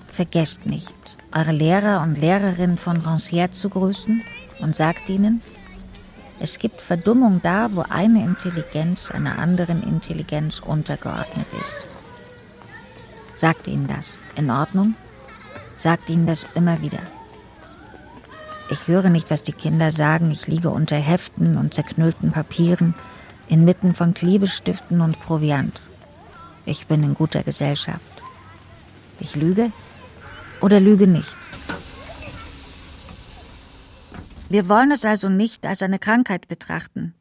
[0.08, 0.96] vergesst nicht,
[1.32, 4.22] eure Lehrer und Lehrerinnen von Rancière zu grüßen
[4.60, 5.42] und sagt ihnen,
[6.40, 11.76] es gibt Verdummung da, wo eine Intelligenz einer anderen Intelligenz untergeordnet ist.
[13.36, 14.18] Sagt ihnen das.
[14.36, 14.96] In Ordnung?
[15.76, 17.00] Sagt ihnen das immer wieder.
[18.70, 20.32] Ich höre nicht, was die Kinder sagen.
[20.32, 22.94] Ich liege unter Heften und zerknüllten Papieren,
[23.48, 25.80] inmitten von Klebestiften und Proviant.
[26.66, 28.13] Ich bin in guter Gesellschaft.
[29.24, 29.72] Ich lüge
[30.62, 31.36] oder lüge nicht.
[34.50, 37.16] Wir wollen es also nicht als eine Krankheit betrachten.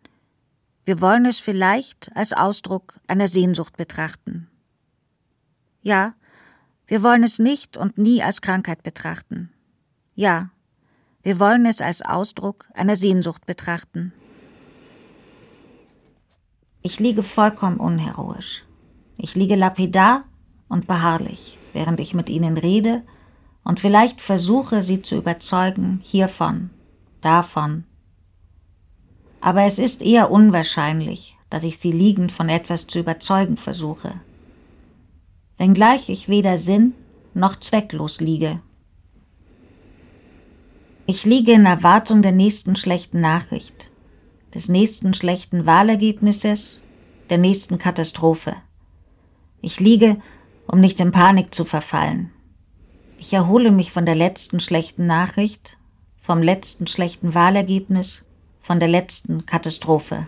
[0.84, 4.48] Wir wollen es vielleicht als Ausdruck einer Sehnsucht betrachten.
[5.80, 6.14] Ja,
[6.88, 9.50] wir wollen es nicht und nie als Krankheit betrachten.
[10.14, 10.50] Ja,
[11.22, 14.12] wir wollen es als Ausdruck einer Sehnsucht betrachten.
[16.82, 18.64] Ich liege vollkommen unheroisch.
[19.16, 20.24] Ich liege lapidar
[20.68, 23.02] und beharrlich, während ich mit ihnen rede
[23.64, 26.70] und vielleicht versuche, sie zu überzeugen hiervon,
[27.20, 27.84] davon.
[29.40, 34.14] Aber es ist eher unwahrscheinlich, dass ich sie liegend von etwas zu überzeugen versuche.
[35.58, 36.94] Wenngleich ich weder sinn
[37.34, 38.60] noch zwecklos liege.
[41.06, 43.90] Ich liege in Erwartung der nächsten schlechten Nachricht,
[44.54, 46.80] des nächsten schlechten Wahlergebnisses,
[47.28, 48.56] der nächsten Katastrophe.
[49.60, 50.18] Ich liege,
[50.66, 52.30] um nicht in Panik zu verfallen.
[53.18, 55.78] Ich erhole mich von der letzten schlechten Nachricht,
[56.18, 58.24] vom letzten schlechten Wahlergebnis,
[58.60, 60.26] von der letzten Katastrophe.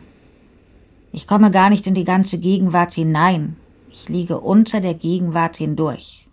[1.12, 3.56] Ich komme gar nicht in die ganze Gegenwart hinein.
[3.90, 6.26] Ich liege unter der Gegenwart hindurch.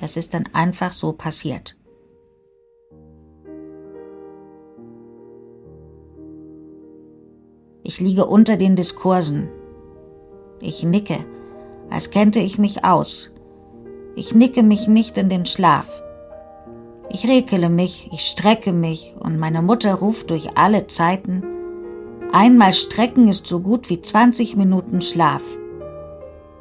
[0.00, 1.76] Das ist dann einfach so passiert.
[7.82, 9.48] Ich liege unter den Diskursen.
[10.60, 11.24] Ich nicke,
[11.94, 13.30] als kennte ich mich aus.
[14.16, 15.88] Ich nicke mich nicht in den Schlaf.
[17.08, 21.42] Ich rekele mich, ich strecke mich, und meine Mutter ruft durch alle Zeiten
[22.34, 25.44] Einmal strecken ist so gut wie 20 Minuten Schlaf.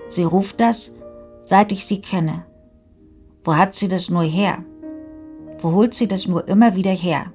[0.08, 0.94] Sie ruft das,
[1.42, 2.46] seit ich sie kenne.
[3.44, 4.60] Wo hat sie das nur her?
[5.58, 7.34] Wo holt sie das nur immer wieder her?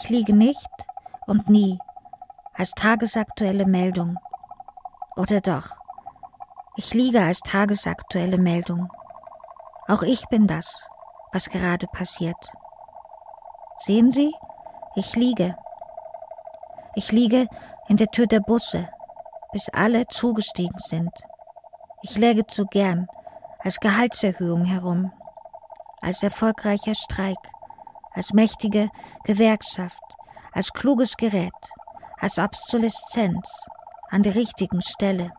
[0.00, 0.70] Ich liege nicht
[1.26, 1.76] und nie
[2.54, 4.16] als tagesaktuelle Meldung.
[5.16, 5.76] Oder doch?
[6.76, 8.88] Ich liege als tagesaktuelle Meldung.
[9.88, 10.72] Auch ich bin das,
[11.32, 12.52] was gerade passiert.
[13.78, 14.32] Sehen Sie,
[14.94, 15.56] ich liege.
[16.94, 17.48] Ich liege
[17.88, 18.88] in der Tür der Busse,
[19.50, 21.12] bis alle zugestiegen sind.
[22.02, 23.08] Ich läge zu gern
[23.64, 25.12] als Gehaltserhöhung herum,
[26.00, 27.38] als erfolgreicher Streik,
[28.12, 28.90] als mächtige
[29.24, 30.02] Gewerkschaft,
[30.52, 31.52] als kluges Gerät,
[32.18, 33.46] als Obsoleszenz
[34.10, 35.30] an der richtigen Stelle,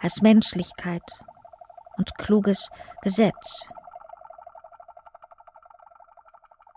[0.00, 1.02] als Menschlichkeit
[1.96, 2.68] und kluges
[3.02, 3.68] Gesetz.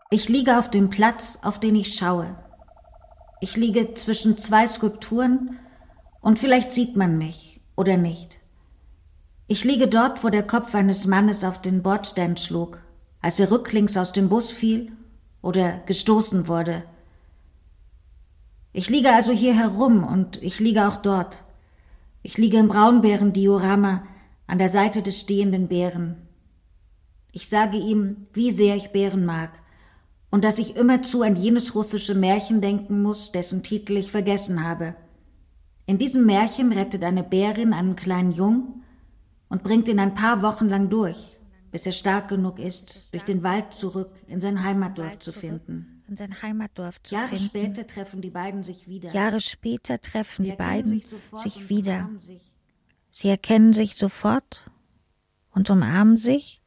[0.10, 2.36] Ich liege auf dem Platz, auf den ich schaue.
[3.40, 5.60] Ich liege zwischen zwei Skulpturen
[6.20, 8.40] und vielleicht sieht man mich oder nicht.
[9.48, 12.82] Ich liege dort, wo der Kopf eines Mannes auf den Bordstein schlug,
[13.22, 14.92] als er rücklings aus dem Bus fiel
[15.41, 16.84] oder gestoßen wurde.
[18.73, 21.43] Ich liege also hier herum und ich liege auch dort.
[22.23, 24.04] Ich liege im Braunbärendiorama
[24.47, 26.15] an der Seite des stehenden Bären.
[27.32, 29.51] Ich sage ihm, wie sehr ich Bären mag
[30.30, 34.95] und dass ich immerzu an jenes russische Märchen denken muss, dessen Titel ich vergessen habe.
[35.86, 38.84] In diesem Märchen rettet eine Bärin einen kleinen Jung
[39.49, 41.38] und bringt ihn ein paar Wochen lang durch,
[41.72, 46.18] bis er stark genug ist, durch den Wald zurück in sein Heimatdorf zu finden in
[46.18, 47.46] sein Heimatdorf zu Jahre finden.
[47.46, 49.14] später treffen die beiden sich wieder.
[49.14, 52.00] Jahre später treffen Sie die erkennen beiden sofort sich und wieder.
[52.00, 52.52] umarmen sich.
[53.12, 54.70] Sie erkennen sich sofort
[55.52, 56.62] und umarmen sich.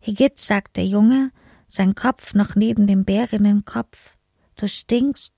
[0.00, 1.32] Higit, sagt der Junge,
[1.68, 4.16] sein Kopf noch neben dem Bärinnenkopf.
[4.56, 5.34] Du stinkst.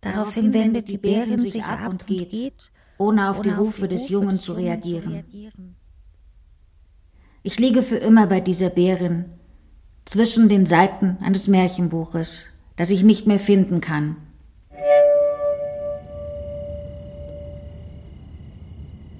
[0.00, 4.36] Daraufhin wendet die Bärin sich ab und geht, ohne auf die ohne Rufe des Jungen
[4.36, 5.76] zu Jungen reagieren.
[7.42, 9.24] Ich liege für immer bei dieser Bärin,
[10.04, 12.44] zwischen den Seiten eines Märchenbuches,
[12.76, 14.16] das ich nicht mehr finden kann.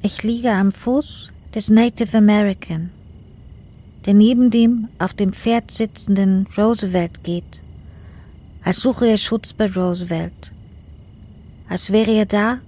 [0.02, 2.90] Ich liege am Fuß des Native American,
[4.04, 7.44] der neben dem auf dem Pferd sitzenden Roosevelt geht,
[8.62, 10.52] als suche er Schutz bei Roosevelt,
[11.70, 12.58] als wäre er da,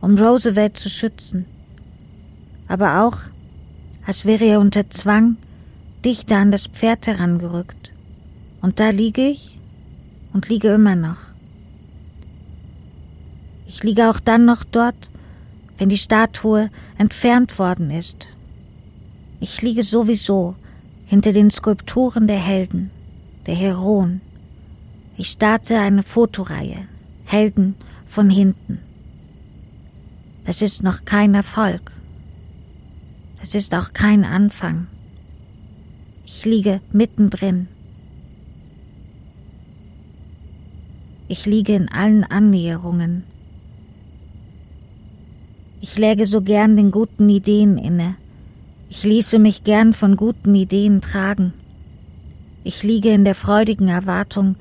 [0.00, 1.46] um Roosevelt zu schützen,
[2.68, 3.33] aber auch,
[4.06, 5.36] als wäre er unter Zwang
[6.04, 7.90] dichter an das Pferd herangerückt.
[8.60, 9.58] Und da liege ich
[10.32, 11.18] und liege immer noch.
[13.66, 15.08] Ich liege auch dann noch dort,
[15.78, 18.26] wenn die Statue entfernt worden ist.
[19.40, 20.54] Ich liege sowieso
[21.06, 22.90] hinter den Skulpturen der Helden,
[23.46, 24.20] der Heroen.
[25.16, 26.86] Ich starte eine Fotoreihe,
[27.24, 27.74] Helden
[28.06, 28.78] von hinten.
[30.44, 31.93] Das ist noch kein Erfolg.
[33.44, 34.86] Das ist auch kein Anfang.
[36.24, 37.68] Ich liege mittendrin.
[41.28, 43.22] Ich liege in allen Annäherungen.
[45.82, 48.14] Ich läge so gern den guten Ideen inne.
[48.88, 51.52] Ich ließe mich gern von guten Ideen tragen.
[52.64, 54.56] Ich liege in der freudigen Erwartung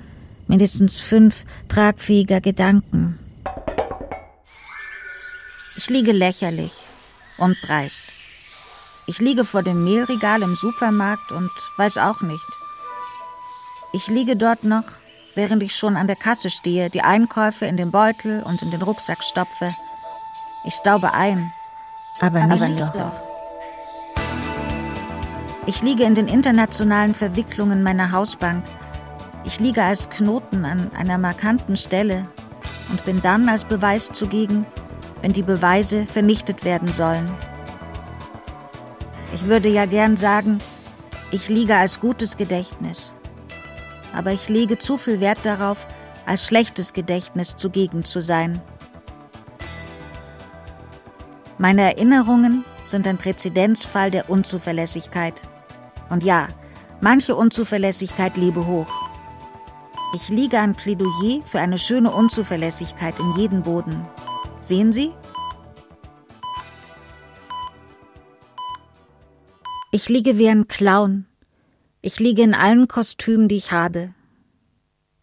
[0.49, 3.17] mindestens fünf tragfähiger Gedanken.
[5.77, 6.73] Ich liege lächerlich
[7.37, 8.03] und dreist.
[9.05, 12.47] Ich liege vor dem Mehlregal im Supermarkt und weiß auch nicht.
[13.91, 14.85] Ich liege dort noch,
[15.35, 18.81] während ich schon an der Kasse stehe, die Einkäufe in den Beutel und in den
[18.81, 19.73] Rucksack stopfe.
[20.65, 21.51] Ich staube ein,
[22.21, 23.11] aber nicht, Aber nicht doch.
[23.11, 23.33] doch.
[25.65, 28.63] Ich liege in den internationalen Verwicklungen meiner Hausbank.
[29.43, 32.25] Ich liege als Knoten an einer markanten Stelle
[32.89, 34.65] und bin dann als Beweis zugegen,
[35.21, 37.29] wenn die Beweise vernichtet werden sollen.
[39.33, 40.59] Ich würde ja gern sagen,
[41.31, 43.11] ich liege als gutes Gedächtnis.
[44.13, 45.87] Aber ich lege zu viel Wert darauf,
[46.27, 48.61] als schlechtes Gedächtnis zugegen zu sein.
[51.57, 55.41] Meine Erinnerungen sind ein Präzedenzfall der Unzuverlässigkeit.
[56.09, 56.47] Und ja,
[57.01, 58.91] manche Unzuverlässigkeit lebe hoch.
[60.13, 64.05] Ich liege ein Plädoyer für eine schöne Unzuverlässigkeit in jeden Boden.
[64.61, 65.11] Sehen Sie?
[69.95, 71.27] Ich liege wie ein Clown.
[72.01, 74.15] Ich liege in allen Kostümen, die ich habe.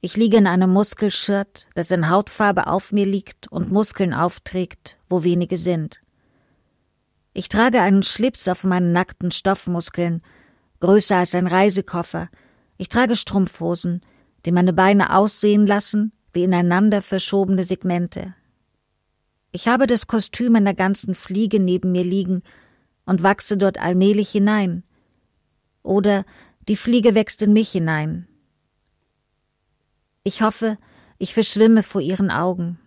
[0.00, 5.24] Ich liege in einem Muskelshirt, das in Hautfarbe auf mir liegt und Muskeln aufträgt, wo
[5.24, 6.00] wenige sind.
[7.32, 10.22] Ich trage einen Schlips auf meinen nackten Stoffmuskeln,
[10.78, 12.28] größer als ein Reisekoffer.
[12.76, 14.02] Ich trage Strumpfhosen,
[14.46, 18.36] die meine Beine aussehen lassen wie ineinander verschobene Segmente.
[19.50, 22.44] Ich habe das Kostüm einer ganzen Fliege neben mir liegen
[23.10, 24.84] und wachse dort allmählich hinein.
[25.82, 26.24] Oder
[26.68, 28.28] die Fliege wächst in mich hinein.
[30.22, 30.78] Ich hoffe,
[31.18, 32.78] ich verschwimme vor ihren Augen.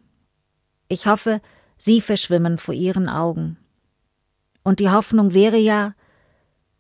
[0.88, 1.42] Ich hoffe,
[1.76, 3.58] sie verschwimmen vor ihren Augen.
[4.64, 5.94] Und die Hoffnung wäre ja,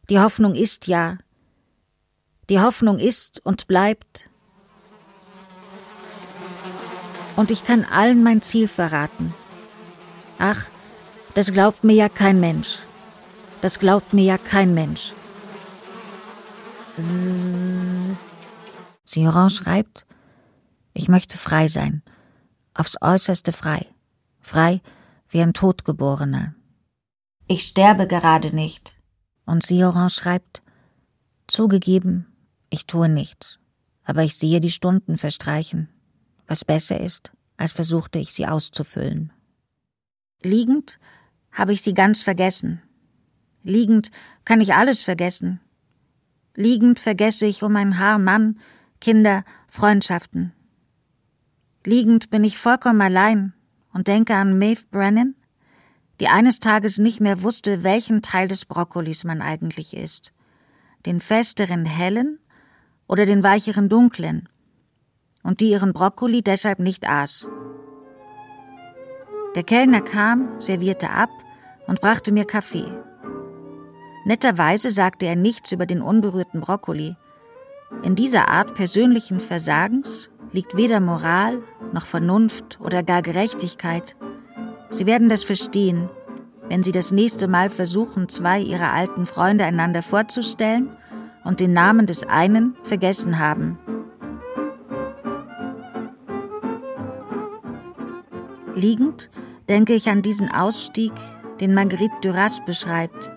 [0.09, 1.17] die Hoffnung ist ja,
[2.49, 4.29] die Hoffnung ist und bleibt.
[7.35, 9.33] Und ich kann allen mein Ziel verraten.
[10.39, 10.65] Ach,
[11.33, 12.79] das glaubt mir ja kein Mensch.
[13.63, 15.13] Das glaubt mir ja kein Mensch.
[19.05, 20.05] Siron schreibt,
[20.91, 22.03] ich möchte frei sein,
[22.73, 23.85] aufs äußerste frei,
[24.41, 24.81] frei
[25.29, 26.55] wie ein Totgeborener.
[27.47, 28.95] Ich sterbe gerade nicht.
[29.45, 30.61] Und Sioran schreibt,
[31.47, 32.27] zugegeben,
[32.69, 33.59] ich tue nichts,
[34.03, 35.87] aber ich sehe die Stunden verstreichen,
[36.47, 39.31] was besser ist, als versuchte ich sie auszufüllen.
[40.41, 40.99] Liegend
[41.53, 42.81] habe ich sie ganz vergessen.
[43.63, 44.11] Liegend
[44.45, 45.59] kann ich alles vergessen.
[46.55, 48.59] Liegend vergesse ich um ein Haar Mann,
[49.01, 50.53] Kinder, Freundschaften.
[51.85, 53.53] Liegend bin ich vollkommen allein
[53.91, 55.35] und denke an Maeve Brennan,
[56.19, 60.31] die eines Tages nicht mehr wusste, welchen Teil des Brokkolis man eigentlich isst.
[61.05, 62.39] Den festeren hellen
[63.07, 64.47] oder den weicheren dunklen.
[65.41, 67.49] Und die ihren Brokkoli deshalb nicht aß.
[69.55, 71.29] Der Kellner kam, servierte ab
[71.87, 72.89] und brachte mir Kaffee.
[74.25, 77.15] Netterweise sagte er nichts über den unberührten Brokkoli.
[78.03, 81.61] In dieser Art persönlichen Versagens liegt weder Moral
[81.91, 84.15] noch Vernunft oder gar Gerechtigkeit,
[84.93, 86.07] Sie werden das verstehen,
[86.69, 90.95] wenn Sie das nächste Mal versuchen, zwei Ihrer alten Freunde einander vorzustellen
[91.43, 93.79] und den Namen des einen vergessen haben.
[98.75, 99.31] Liegend
[99.67, 101.13] denke ich an diesen Ausstieg,
[101.59, 103.31] den Marguerite Duras beschreibt,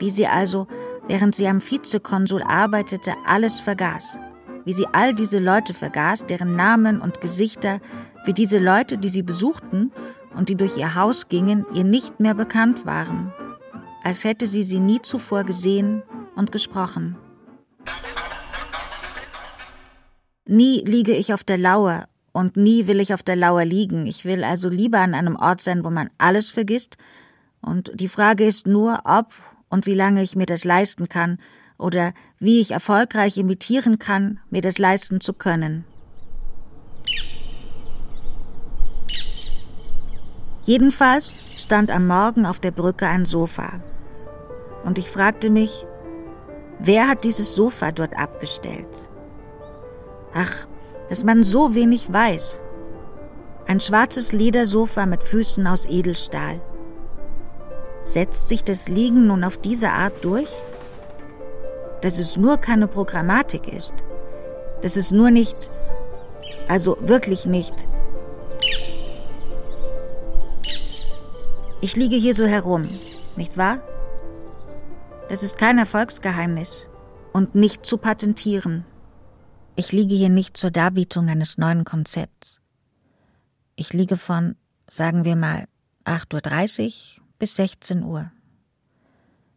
[0.00, 0.66] wie sie also,
[1.06, 4.18] während sie am Vizekonsul arbeitete, alles vergaß,
[4.64, 7.80] wie sie all diese Leute vergaß, deren Namen und Gesichter,
[8.24, 9.92] wie diese Leute, die sie besuchten
[10.34, 13.32] und die durch ihr Haus gingen, ihr nicht mehr bekannt waren,
[14.02, 16.02] als hätte sie sie nie zuvor gesehen
[16.34, 17.16] und gesprochen.
[20.46, 24.06] Nie liege ich auf der Lauer und nie will ich auf der Lauer liegen.
[24.06, 26.96] Ich will also lieber an einem Ort sein, wo man alles vergisst.
[27.60, 29.34] Und die Frage ist nur, ob
[29.70, 31.38] und wie lange ich mir das leisten kann
[31.78, 35.86] oder wie ich erfolgreich imitieren kann, mir das leisten zu können.
[40.62, 43.80] Jedenfalls stand am Morgen auf der Brücke ein Sofa.
[44.84, 45.86] Und ich fragte mich,
[46.78, 48.88] wer hat dieses Sofa dort abgestellt?
[50.34, 50.66] Ach,
[51.08, 52.60] dass man so wenig weiß.
[53.66, 56.60] Ein schwarzes Ledersofa mit Füßen aus Edelstahl.
[58.02, 60.50] Setzt sich das Liegen nun auf diese Art durch?
[62.02, 63.92] Dass es nur keine Programmatik ist.
[64.82, 65.70] Dass es nur nicht,
[66.68, 67.88] also wirklich nicht
[71.82, 72.90] Ich liege hier so herum,
[73.36, 73.80] nicht wahr?
[75.30, 76.88] Es ist kein Erfolgsgeheimnis
[77.32, 78.84] und nicht zu patentieren.
[79.76, 82.60] Ich liege hier nicht zur Darbietung eines neuen Konzepts.
[83.76, 84.56] Ich liege von,
[84.90, 85.68] sagen wir mal,
[86.04, 88.30] 8.30 Uhr bis 16 Uhr.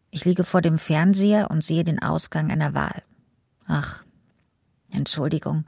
[0.09, 3.03] Ich liege vor dem Fernseher und sehe den Ausgang einer Wahl.
[3.67, 4.03] Ach,
[4.89, 5.65] Entschuldigung,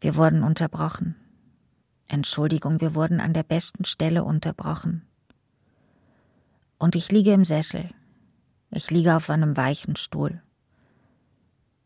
[0.00, 1.16] wir wurden unterbrochen.
[2.08, 5.02] Entschuldigung, wir wurden an der besten Stelle unterbrochen.
[6.78, 7.90] Und ich liege im Sessel.
[8.70, 10.42] Ich liege auf einem weichen Stuhl.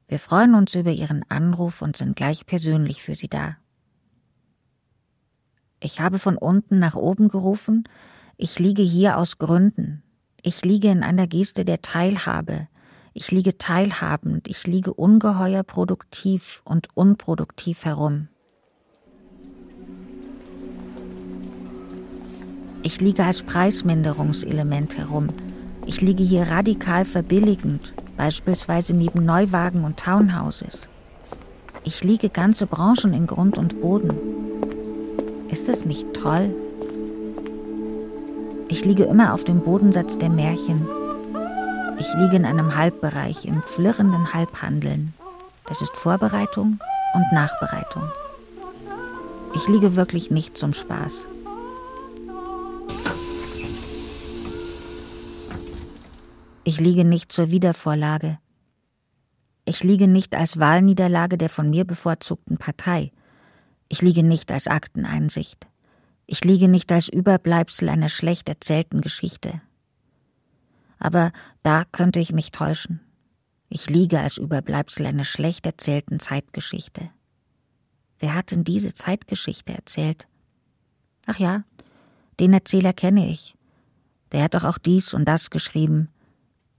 [0.08, 3.56] Wir freuen uns über Ihren Anruf und sind gleich persönlich für Sie da.
[5.78, 7.84] Ich habe von unten nach oben gerufen,
[8.42, 10.02] ich liege hier aus Gründen.
[10.40, 12.68] Ich liege in einer Geste der Teilhabe.
[13.12, 18.28] Ich liege teilhabend, ich liege ungeheuer produktiv und unproduktiv herum.
[22.82, 25.28] Ich liege als Preisminderungselement herum.
[25.84, 30.78] Ich liege hier radikal verbilligend, beispielsweise neben Neuwagen und Townhouses.
[31.84, 34.16] Ich liege ganze Branchen in Grund und Boden.
[35.50, 36.54] Ist es nicht toll?
[38.70, 40.88] Ich liege immer auf dem Bodensatz der Märchen.
[41.98, 45.12] Ich liege in einem Halbbereich, im flirrenden Halbhandeln.
[45.66, 46.78] Das ist Vorbereitung
[47.14, 48.04] und Nachbereitung.
[49.56, 51.26] Ich liege wirklich nicht zum Spaß.
[56.62, 58.38] Ich liege nicht zur Wiedervorlage.
[59.64, 63.10] Ich liege nicht als Wahlniederlage der von mir bevorzugten Partei.
[63.88, 65.66] Ich liege nicht als Akteneinsicht.
[66.32, 69.60] Ich liege nicht als Überbleibsel einer schlecht erzählten Geschichte.
[71.00, 71.32] Aber
[71.64, 73.00] da könnte ich mich täuschen.
[73.68, 77.10] Ich liege als Überbleibsel einer schlecht erzählten Zeitgeschichte.
[78.20, 80.28] Wer hat denn diese Zeitgeschichte erzählt?
[81.26, 81.64] Ach ja,
[82.38, 83.56] den Erzähler kenne ich.
[84.30, 86.10] Der hat doch auch dies und das geschrieben.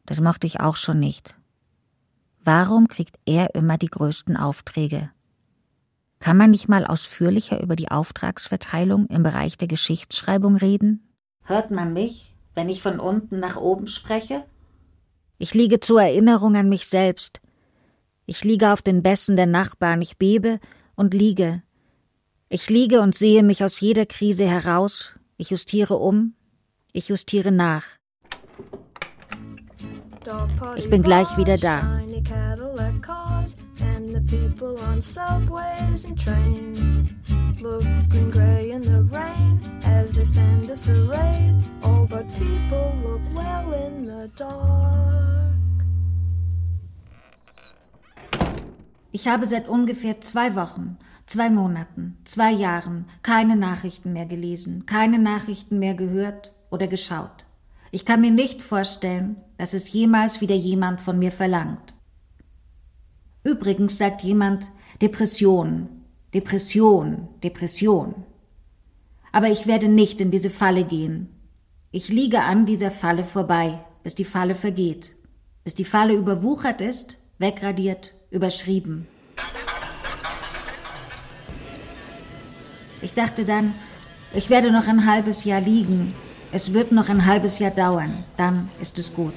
[0.06, 1.36] Das mochte ich auch schon nicht.
[2.42, 5.10] Warum kriegt er immer die größten Aufträge?
[6.22, 11.12] Kann man nicht mal ausführlicher über die Auftragsverteilung im Bereich der Geschichtsschreibung reden?
[11.44, 14.46] Hört man mich, wenn ich von unten nach oben spreche?
[15.40, 17.42] Ich liege zur Erinnerung an mich selbst.
[18.26, 20.60] Ich liege auf den Bässen der Nachbarn, ich bebe
[20.96, 21.64] und liege.
[22.50, 26.36] Ich liege und sehe mich aus jeder Krise heraus, ich justiere um,
[26.92, 27.84] ich justiere nach.
[30.76, 32.00] Ich bin gleich wieder da.
[49.14, 55.20] Ich habe seit ungefähr zwei Wochen, zwei Monaten, zwei Jahren keine Nachrichten mehr gelesen, keine
[55.20, 57.46] Nachrichten mehr gehört oder geschaut.
[57.92, 61.91] Ich kann mir nicht vorstellen, dass es jemals wieder jemand von mir verlangt.
[63.44, 64.68] Übrigens sagt jemand
[65.02, 65.90] Depression,
[66.34, 68.14] Depression, Depression.
[69.32, 71.30] Aber ich werde nicht in diese Falle gehen.
[71.92, 75.16] Ich liege an dieser Falle vorbei, bis die Falle vergeht,
[75.64, 79.08] bis die Falle überwuchert ist, wegradiert, überschrieben.
[83.02, 83.74] Ich dachte dann,
[84.36, 86.14] ich werde noch ein halbes Jahr liegen,
[86.52, 89.34] es wird noch ein halbes Jahr dauern, dann ist es gut.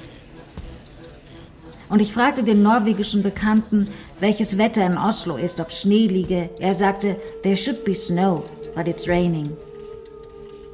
[1.88, 3.88] Und ich fragte den norwegischen Bekannten,
[4.20, 6.50] welches Wetter in Oslo ist, ob Schnee liege.
[6.58, 9.56] Er sagte, there should be snow, but it's raining.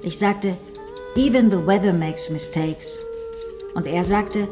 [0.03, 0.57] Ich sagte,
[1.17, 2.99] even the weather makes mistakes.
[3.75, 4.49] Und er sagte,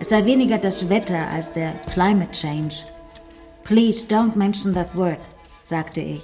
[0.00, 2.84] es sei weniger das Wetter als der climate change.
[3.64, 5.18] Please don't mention that word,
[5.62, 6.22] sagte ich.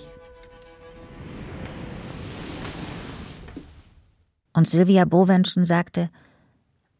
[4.52, 6.08] Und Sylvia Bowenschen sagte,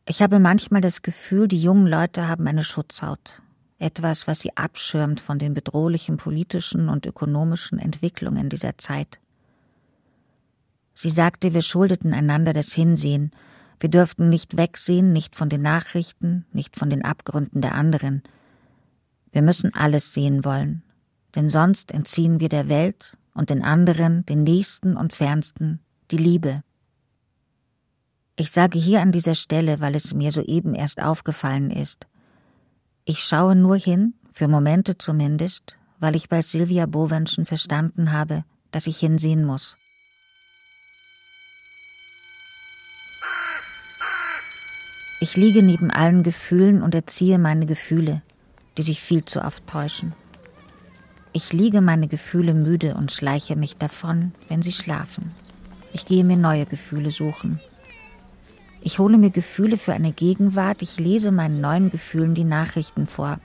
[0.09, 3.43] ich habe manchmal das Gefühl, die jungen Leute haben eine Schutzhaut.
[3.79, 9.19] Etwas, was sie abschirmt von den bedrohlichen politischen und ökonomischen Entwicklungen dieser Zeit.
[10.95, 13.33] Sie sagte, wir schuldeten einander das Hinsehen.
[13.81, 18.23] Wir dürften nicht wegsehen, nicht von den Nachrichten, nicht von den Abgründen der anderen.
[19.31, 20.83] Wir müssen alles sehen wollen,
[21.35, 25.81] denn sonst entziehen wir der Welt und den anderen, den Nächsten und Fernsten,
[26.11, 26.63] die Liebe.
[28.39, 32.07] Ich sage hier an dieser Stelle, weil es mir soeben erst aufgefallen ist.
[33.07, 38.87] Ich schaue nur hin, für Momente zumindest, weil ich bei Sylvia Bowenschen verstanden habe, dass
[38.87, 39.79] ich hinsehen muss.
[45.19, 48.21] Ich liege neben allen Gefühlen und erziehe meine Gefühle,
[48.77, 50.13] die sich viel zu oft täuschen.
[51.33, 55.35] Ich liege meine Gefühle müde und schleiche mich davon, wenn sie schlafen.
[55.95, 57.61] Ich gehe mir neue Gefühle suchen,
[58.81, 63.39] ich hole mir Gefühle für eine Gegenwart, ich lese meinen neuen Gefühlen die Nachrichten vor.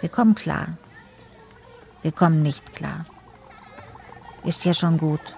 [0.00, 0.78] Wir kommen klar.
[2.02, 3.04] Wir kommen nicht klar.
[4.44, 5.36] Ist ja schon gut.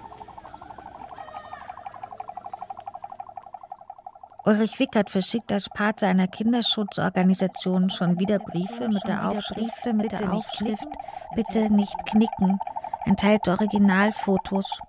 [4.44, 10.32] Ulrich Wickert verschickt als Pate einer Kinderschutzorganisation schon wieder Briefe mit der Aufschrift, mit der
[10.32, 10.88] Aufschrift
[11.34, 12.58] Bitte nicht knicken,
[13.04, 14.80] enthält Originalfotos.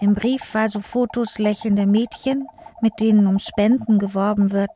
[0.00, 2.48] Im Brief war so Fotos lächelnder Mädchen,
[2.82, 4.70] mit denen um Spenden geworben wird.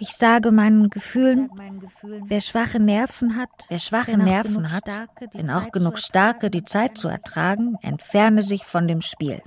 [0.00, 1.50] Ich sage meinen Gefühlen,
[2.26, 4.84] wer schwache Nerven hat, wer schwache Nerven hat,
[5.32, 9.42] wenn auch genug Starke die Zeit zu ertragen, entferne sich von dem Spiel.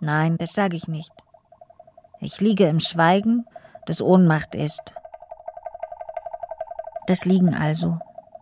[0.00, 1.12] Nein, das sage ich nicht.
[2.20, 3.46] Ich liege im Schweigen,
[3.86, 4.82] das Ohnmacht ist.
[7.06, 7.98] Das Liegen also,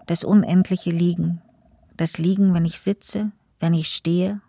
[0.07, 1.43] das unendliche Liegen,
[1.97, 3.30] das Liegen, wenn ich sitze,
[3.61, 4.40] wenn ich stehe,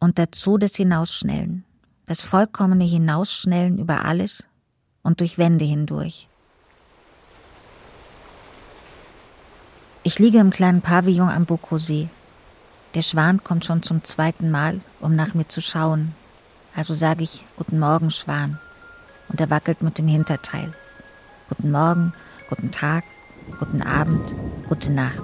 [0.00, 1.64] und dazu das Hinausschnellen
[2.06, 4.44] das vollkommene Hinausschnellen über alles,
[5.02, 6.28] und durch Wände hindurch.
[10.04, 12.08] Ich liege im kleinen Pavillon am Bocosee.
[12.94, 16.14] Der Schwan kommt schon zum zweiten Mal, um nach mir zu schauen.
[16.74, 18.58] Also sage ich Guten Morgen, Schwan.
[19.28, 20.72] Und er wackelt mit dem Hinterteil.
[21.48, 22.12] Guten Morgen,
[22.48, 23.04] guten Tag,
[23.58, 24.34] guten Abend,
[24.68, 25.22] gute Nacht.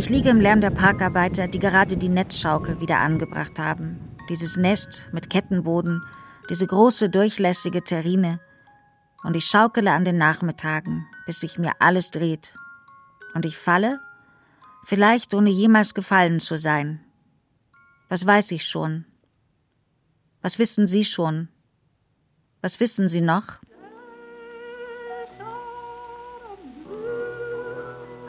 [0.00, 4.16] Ich liege im Lärm der Parkarbeiter, die gerade die Netzschaukel wieder angebracht haben.
[4.30, 6.02] Dieses Nest mit Kettenboden,
[6.48, 8.40] diese große durchlässige Terrine,
[9.24, 12.54] und ich schaukele an den Nachmittagen, bis sich mir alles dreht.
[13.34, 14.00] Und ich falle,
[14.84, 17.04] vielleicht ohne jemals gefallen zu sein.
[18.08, 19.04] Was weiß ich schon?
[20.40, 21.48] Was wissen Sie schon?
[22.62, 23.60] Was wissen Sie noch?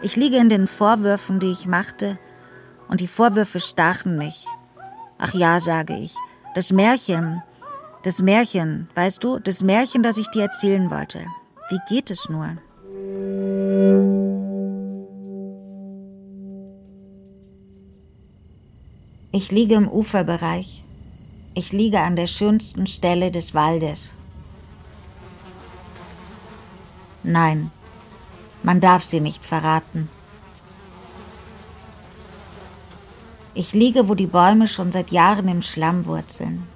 [0.03, 2.17] Ich liege in den Vorwürfen, die ich machte,
[2.87, 4.47] und die Vorwürfe stachen mich.
[5.19, 6.15] Ach ja, sage ich,
[6.55, 7.43] das Märchen,
[8.03, 11.25] das Märchen, weißt du, das Märchen, das ich dir erzählen wollte.
[11.69, 12.57] Wie geht es nur?
[19.31, 20.83] Ich liege im Uferbereich.
[21.53, 24.09] Ich liege an der schönsten Stelle des Waldes.
[27.23, 27.71] Nein,
[28.63, 30.09] man darf sie nicht verraten.
[33.53, 36.67] Ich liege, wo die Bäume schon seit Jahren im Schlamm wurzeln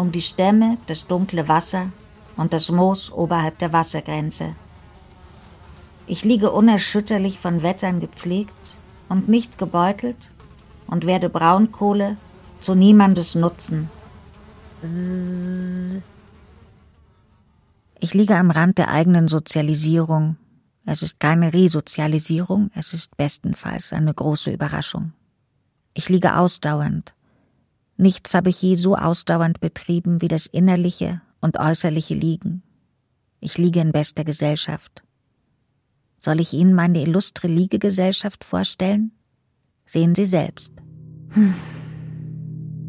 [0.00, 1.92] um die Stämme das dunkle Wasser
[2.36, 4.54] und das Moos oberhalb der Wassergrenze.
[6.06, 8.50] Ich liege unerschütterlich von Wettern gepflegt
[9.10, 10.16] und nicht gebeutelt
[10.86, 12.16] und werde Braunkohle
[12.62, 13.90] zu niemandes Nutzen.
[18.00, 20.36] Ich liege am Rand der eigenen Sozialisierung.
[20.92, 25.12] Es ist keine Resozialisierung, es ist bestenfalls eine große Überraschung.
[25.94, 27.14] Ich liege ausdauernd,
[27.96, 32.64] Nichts habe ich je so ausdauernd betrieben wie das innerliche und äußerliche Liegen.
[33.38, 35.04] Ich liege in bester Gesellschaft.
[36.18, 39.12] Soll ich Ihnen meine illustre Liegegesellschaft vorstellen?
[39.86, 40.72] Sehen Sie selbst.
[41.28, 41.54] Hm.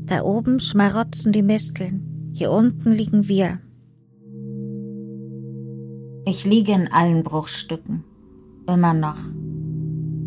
[0.07, 3.59] Da oben schmarotzen die Misteln, hier unten liegen wir.
[6.23, 8.03] Ich liege in allen Bruchstücken,
[8.67, 9.17] immer noch.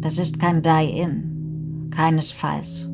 [0.01, 2.89] Das ist kein Die-In, keinesfalls.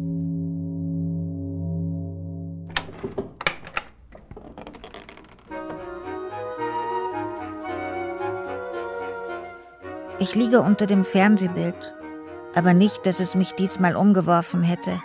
[10.19, 11.95] Ich liege unter dem Fernsehbild,
[12.55, 15.01] aber nicht, dass es mich diesmal umgeworfen hätte.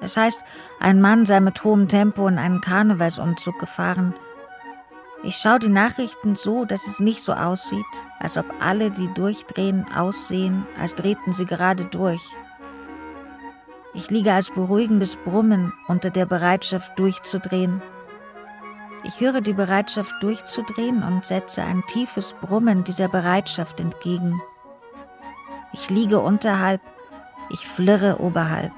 [0.00, 0.44] Es heißt,
[0.78, 4.14] ein Mann sei mit hohem Tempo in einen Karnevalsumzug gefahren.
[5.22, 7.84] Ich schaue die Nachrichten so, dass es nicht so aussieht,
[8.20, 12.22] als ob alle, die durchdrehen, aussehen, als drehten sie gerade durch.
[13.94, 17.82] Ich liege als beruhigendes Brummen unter der Bereitschaft durchzudrehen
[19.04, 24.40] ich höre die Bereitschaft durchzudrehen und setze ein tiefes Brummen dieser Bereitschaft entgegen.
[25.72, 26.80] Ich liege unterhalb,
[27.50, 28.72] ich flirre oberhalb.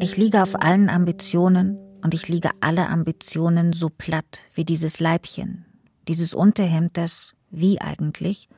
[0.00, 5.64] Ich liege auf allen Ambitionen und ich liege alle Ambitionen so platt wie dieses Leibchen,
[6.08, 8.48] dieses Unterhemd, das, wie eigentlich,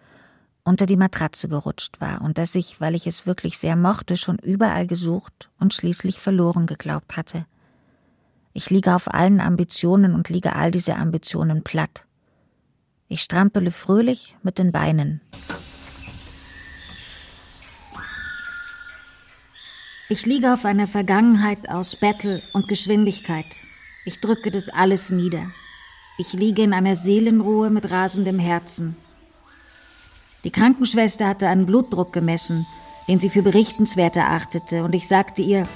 [0.65, 4.39] unter die Matratze gerutscht war und das ich, weil ich es wirklich sehr mochte, schon
[4.39, 7.47] überall gesucht und schließlich verloren geglaubt hatte.
[8.55, 12.07] Ich liege auf allen Ambitionen und liege all diese Ambitionen platt.
[13.09, 15.21] Ich strampele fröhlich mit den Beinen.
[20.11, 23.47] Ich liege auf einer Vergangenheit aus Battle und Geschwindigkeit.
[24.05, 25.47] Ich drücke das alles nieder.
[26.19, 28.97] Ich liege in einer Seelenruhe mit rasendem Herzen.
[30.45, 32.67] Die Krankenschwester hatte einen Blutdruck gemessen,
[33.09, 35.67] den sie für berichtenswert erachtete, und ich sagte ihr,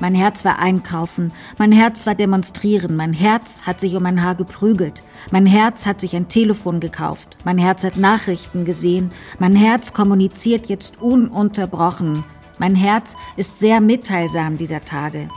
[0.00, 4.34] mein Herz war einkaufen, mein Herz war demonstrieren, mein Herz hat sich um ein Haar
[4.34, 9.92] geprügelt, mein Herz hat sich ein Telefon gekauft, mein Herz hat Nachrichten gesehen, mein Herz
[9.92, 12.24] kommuniziert jetzt ununterbrochen,
[12.58, 15.28] mein Herz ist sehr mitteilsam dieser Tage.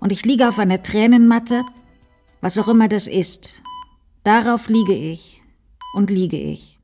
[0.00, 1.62] Und ich liege auf einer Tränenmatte,
[2.40, 3.62] was auch immer das ist.
[4.22, 5.42] Darauf liege ich
[5.94, 6.78] und liege ich.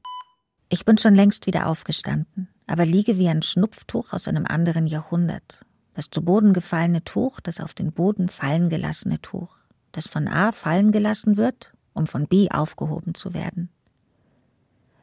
[0.69, 5.67] Ich bin schon längst wieder aufgestanden aber liege wie ein Schnupftuch aus einem anderen Jahrhundert.
[5.95, 9.59] Das zu Boden gefallene Tuch, das auf den Boden fallen gelassene Tuch,
[9.91, 13.71] das von A fallen gelassen wird, um von B aufgehoben zu werden.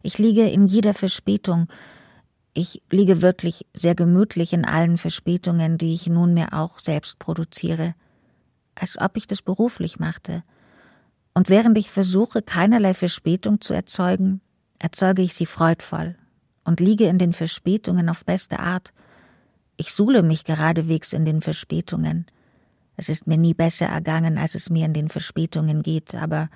[0.01, 1.67] Ich liege in jeder Verspätung,
[2.57, 7.93] ich liege wirklich sehr gemütlich in allen Verspätungen, die ich nunmehr auch selbst produziere,
[8.73, 10.43] als ob ich das beruflich machte.
[11.35, 14.41] Und während ich versuche, keinerlei Verspätung zu erzeugen,
[14.79, 16.15] erzeuge ich sie freudvoll
[16.63, 18.91] und liege in den Verspätungen auf beste Art.
[19.75, 22.25] Ich suhle mich geradewegs in den Verspätungen.
[22.95, 26.49] Es ist mir nie besser ergangen, als es mir in den Verspätungen geht, aber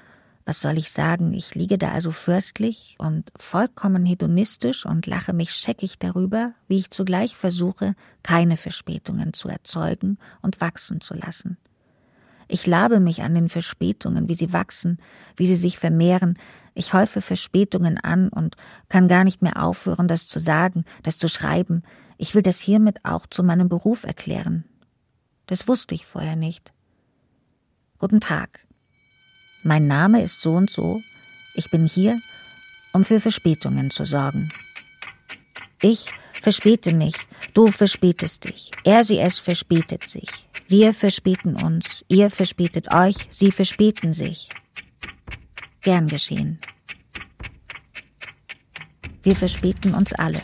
[0.46, 5.52] was soll ich sagen, ich liege da also fürstlich und vollkommen hedonistisch und lache mich
[5.52, 11.58] scheckig darüber, wie ich zugleich versuche, keine Verspätungen zu erzeugen und wachsen zu lassen.
[12.48, 14.98] Ich labe mich an den Verspätungen, wie sie wachsen,
[15.38, 16.38] wie sie sich vermehren.
[16.74, 18.58] Ich häufe Verspätungen an und
[18.90, 21.84] kann gar nicht mehr aufhören, das zu sagen, das zu schreiben.
[22.18, 24.66] Ich will das hiermit auch zu meinem Beruf erklären.
[25.46, 26.74] Das wusste ich vorher nicht.
[28.00, 28.66] Guten Tag.
[29.64, 31.02] Mein Name ist so und so.
[31.54, 32.20] Ich bin hier,
[32.94, 34.52] um für Verspätungen zu sorgen.
[35.82, 37.14] Ich verspäte mich,
[37.54, 40.48] du verspätest dich, er sie es verspätet sich.
[40.68, 44.50] Wir verspäten uns, ihr verspätet euch, sie verspäten sich.
[45.82, 46.60] Gern geschehen.
[49.22, 50.42] Wir verspäten uns alle.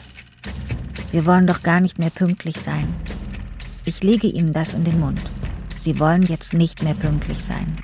[1.11, 2.93] Wir wollen doch gar nicht mehr pünktlich sein.
[3.86, 5.24] Ich lege Ihnen das in den Mund.
[5.78, 7.82] Sie wollen jetzt nicht mehr pünktlich sein.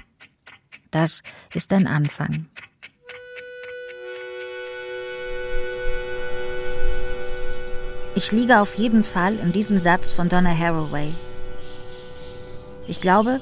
[0.94, 1.24] Das
[1.56, 2.46] ist ein Anfang.
[8.14, 11.12] Ich liege auf jeden Fall in diesem Satz von Donna Haraway.
[12.86, 13.42] Ich glaube,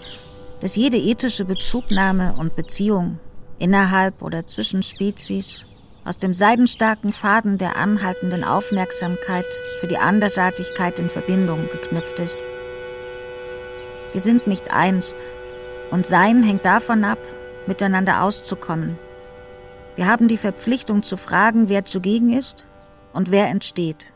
[0.61, 3.19] dass jede ethische Bezugnahme und Beziehung
[3.59, 5.65] innerhalb oder zwischen Spezies
[6.05, 9.45] aus dem seidenstarken Faden der anhaltenden Aufmerksamkeit
[9.81, 12.37] für die Andersartigkeit in Verbindung geknüpft ist.
[14.13, 15.13] Wir sind nicht eins,
[15.91, 17.19] und Sein hängt davon ab,
[17.68, 18.97] miteinander auszukommen.
[19.95, 22.66] Wir haben die Verpflichtung zu fragen, wer zugegen ist
[23.14, 24.14] und wer entsteht.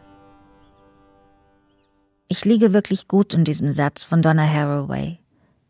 [2.28, 5.20] Ich liege wirklich gut in diesem Satz von Donna Haraway.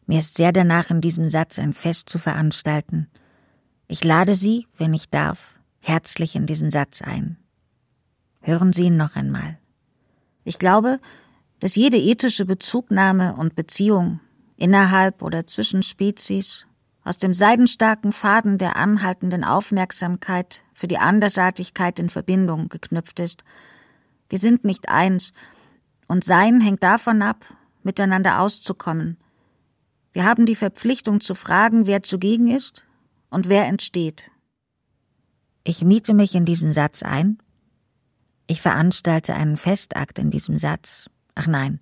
[0.05, 3.07] Mir ist sehr danach, in diesem Satz ein Fest zu veranstalten.
[3.87, 7.37] Ich lade Sie, wenn ich darf, herzlich in diesen Satz ein.
[8.41, 9.57] Hören Sie ihn noch einmal.
[10.43, 10.99] Ich glaube,
[11.59, 14.19] dass jede ethische Bezugnahme und Beziehung
[14.55, 16.67] innerhalb oder zwischen Spezies
[17.05, 23.43] aus dem seidenstarken Faden der anhaltenden Aufmerksamkeit für die Andersartigkeit in Verbindung geknüpft ist.
[24.27, 25.31] Wir sind nicht eins,
[26.07, 27.45] und Sein hängt davon ab,
[27.83, 29.17] miteinander auszukommen.
[30.13, 32.85] Wir haben die Verpflichtung zu fragen, wer zugegen ist
[33.29, 34.31] und wer entsteht.
[35.63, 37.37] Ich miete mich in diesen Satz ein.
[38.47, 41.09] Ich veranstalte einen Festakt in diesem Satz.
[41.35, 41.79] Ach nein,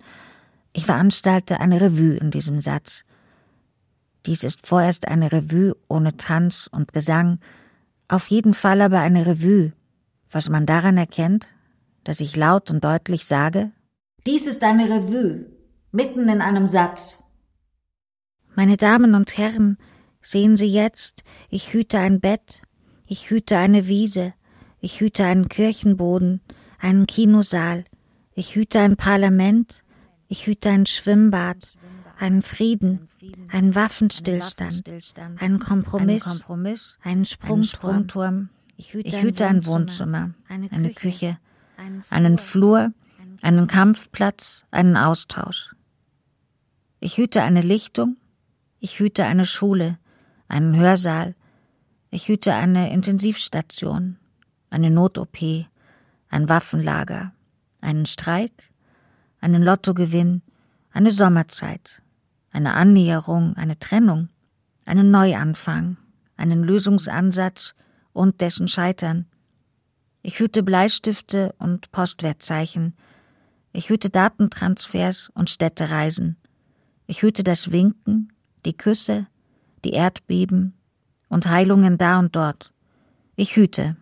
[0.72, 3.04] ich veranstalte eine Revue in diesem Satz.
[4.26, 7.38] Dies ist vorerst eine Revue ohne Tanz und Gesang,
[8.08, 9.72] auf jeden Fall aber eine Revue,
[10.30, 11.48] was man daran erkennt,
[12.04, 13.72] dass ich laut und deutlich sage,
[14.26, 15.44] dies ist eine Revue,
[15.92, 17.22] mitten in einem Satz.
[18.54, 19.76] Meine Damen und Herren,
[20.22, 22.62] sehen Sie jetzt, ich hüte ein Bett,
[23.06, 24.32] ich hüte eine Wiese,
[24.80, 26.40] ich hüte einen Kirchenboden,
[26.78, 27.84] einen Kinosaal,
[28.34, 29.84] ich hüte ein Parlament,
[30.28, 31.58] ich hüte ein Schwimmbad,
[32.18, 33.08] einen Frieden,
[33.50, 34.84] einen Waffenstillstand,
[35.38, 38.48] einen Kompromiss, einen Sprungturm.
[38.76, 41.38] Ich hüte ein Wohnzimmer, eine Küche,
[42.10, 42.92] einen Flur,
[43.42, 45.74] einen Kampfplatz, einen Austausch.
[47.00, 48.16] Ich hüte eine Lichtung,
[48.80, 49.98] ich hüte eine Schule,
[50.48, 51.34] einen Hörsaal,
[52.10, 54.18] ich hüte eine Intensivstation,
[54.70, 55.66] eine Not-OP,
[56.28, 57.32] ein Waffenlager,
[57.80, 58.52] einen Streik,
[59.40, 60.42] einen Lottogewinn,
[60.90, 62.02] eine Sommerzeit,
[62.54, 64.28] eine Annäherung, eine Trennung,
[64.84, 65.96] einen Neuanfang,
[66.36, 67.74] einen Lösungsansatz
[68.12, 69.26] und dessen Scheitern.
[70.22, 72.94] Ich hüte Bleistifte und Postwertzeichen,
[73.72, 76.36] ich hüte Datentransfers und Städtereisen.
[77.08, 78.32] Ich hüte das Winken,
[78.64, 79.26] die Küsse,
[79.84, 80.74] die Erdbeben
[81.28, 82.72] und Heilungen da und dort.
[83.34, 83.96] Ich hüte.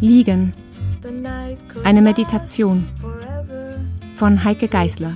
[0.00, 0.52] Liegen.
[1.84, 2.86] Eine Meditation
[4.16, 5.10] von Heike Geißler.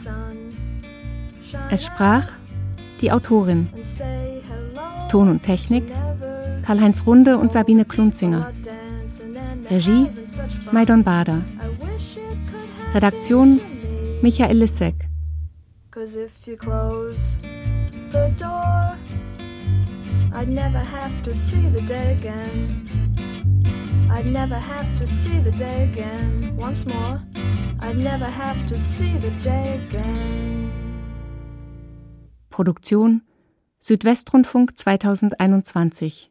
[1.71, 2.27] Es sprach
[3.01, 3.69] die Autorin.
[5.09, 5.85] Ton und Technik
[6.65, 8.53] Karl-Heinz Runde und Sabine Klunzinger.
[9.71, 10.09] Regie
[10.71, 11.43] Maidon Bader.
[12.95, 13.61] Redaktion
[14.21, 14.95] Michael Lissek.
[20.35, 23.18] I'd never have to see the day again.
[24.11, 26.57] I'd never have to see the day again.
[26.57, 27.21] Once more,
[27.81, 30.73] I'd never have to see the day again.
[32.51, 33.23] Produktion
[33.81, 36.28] Südwestrundfunk 2021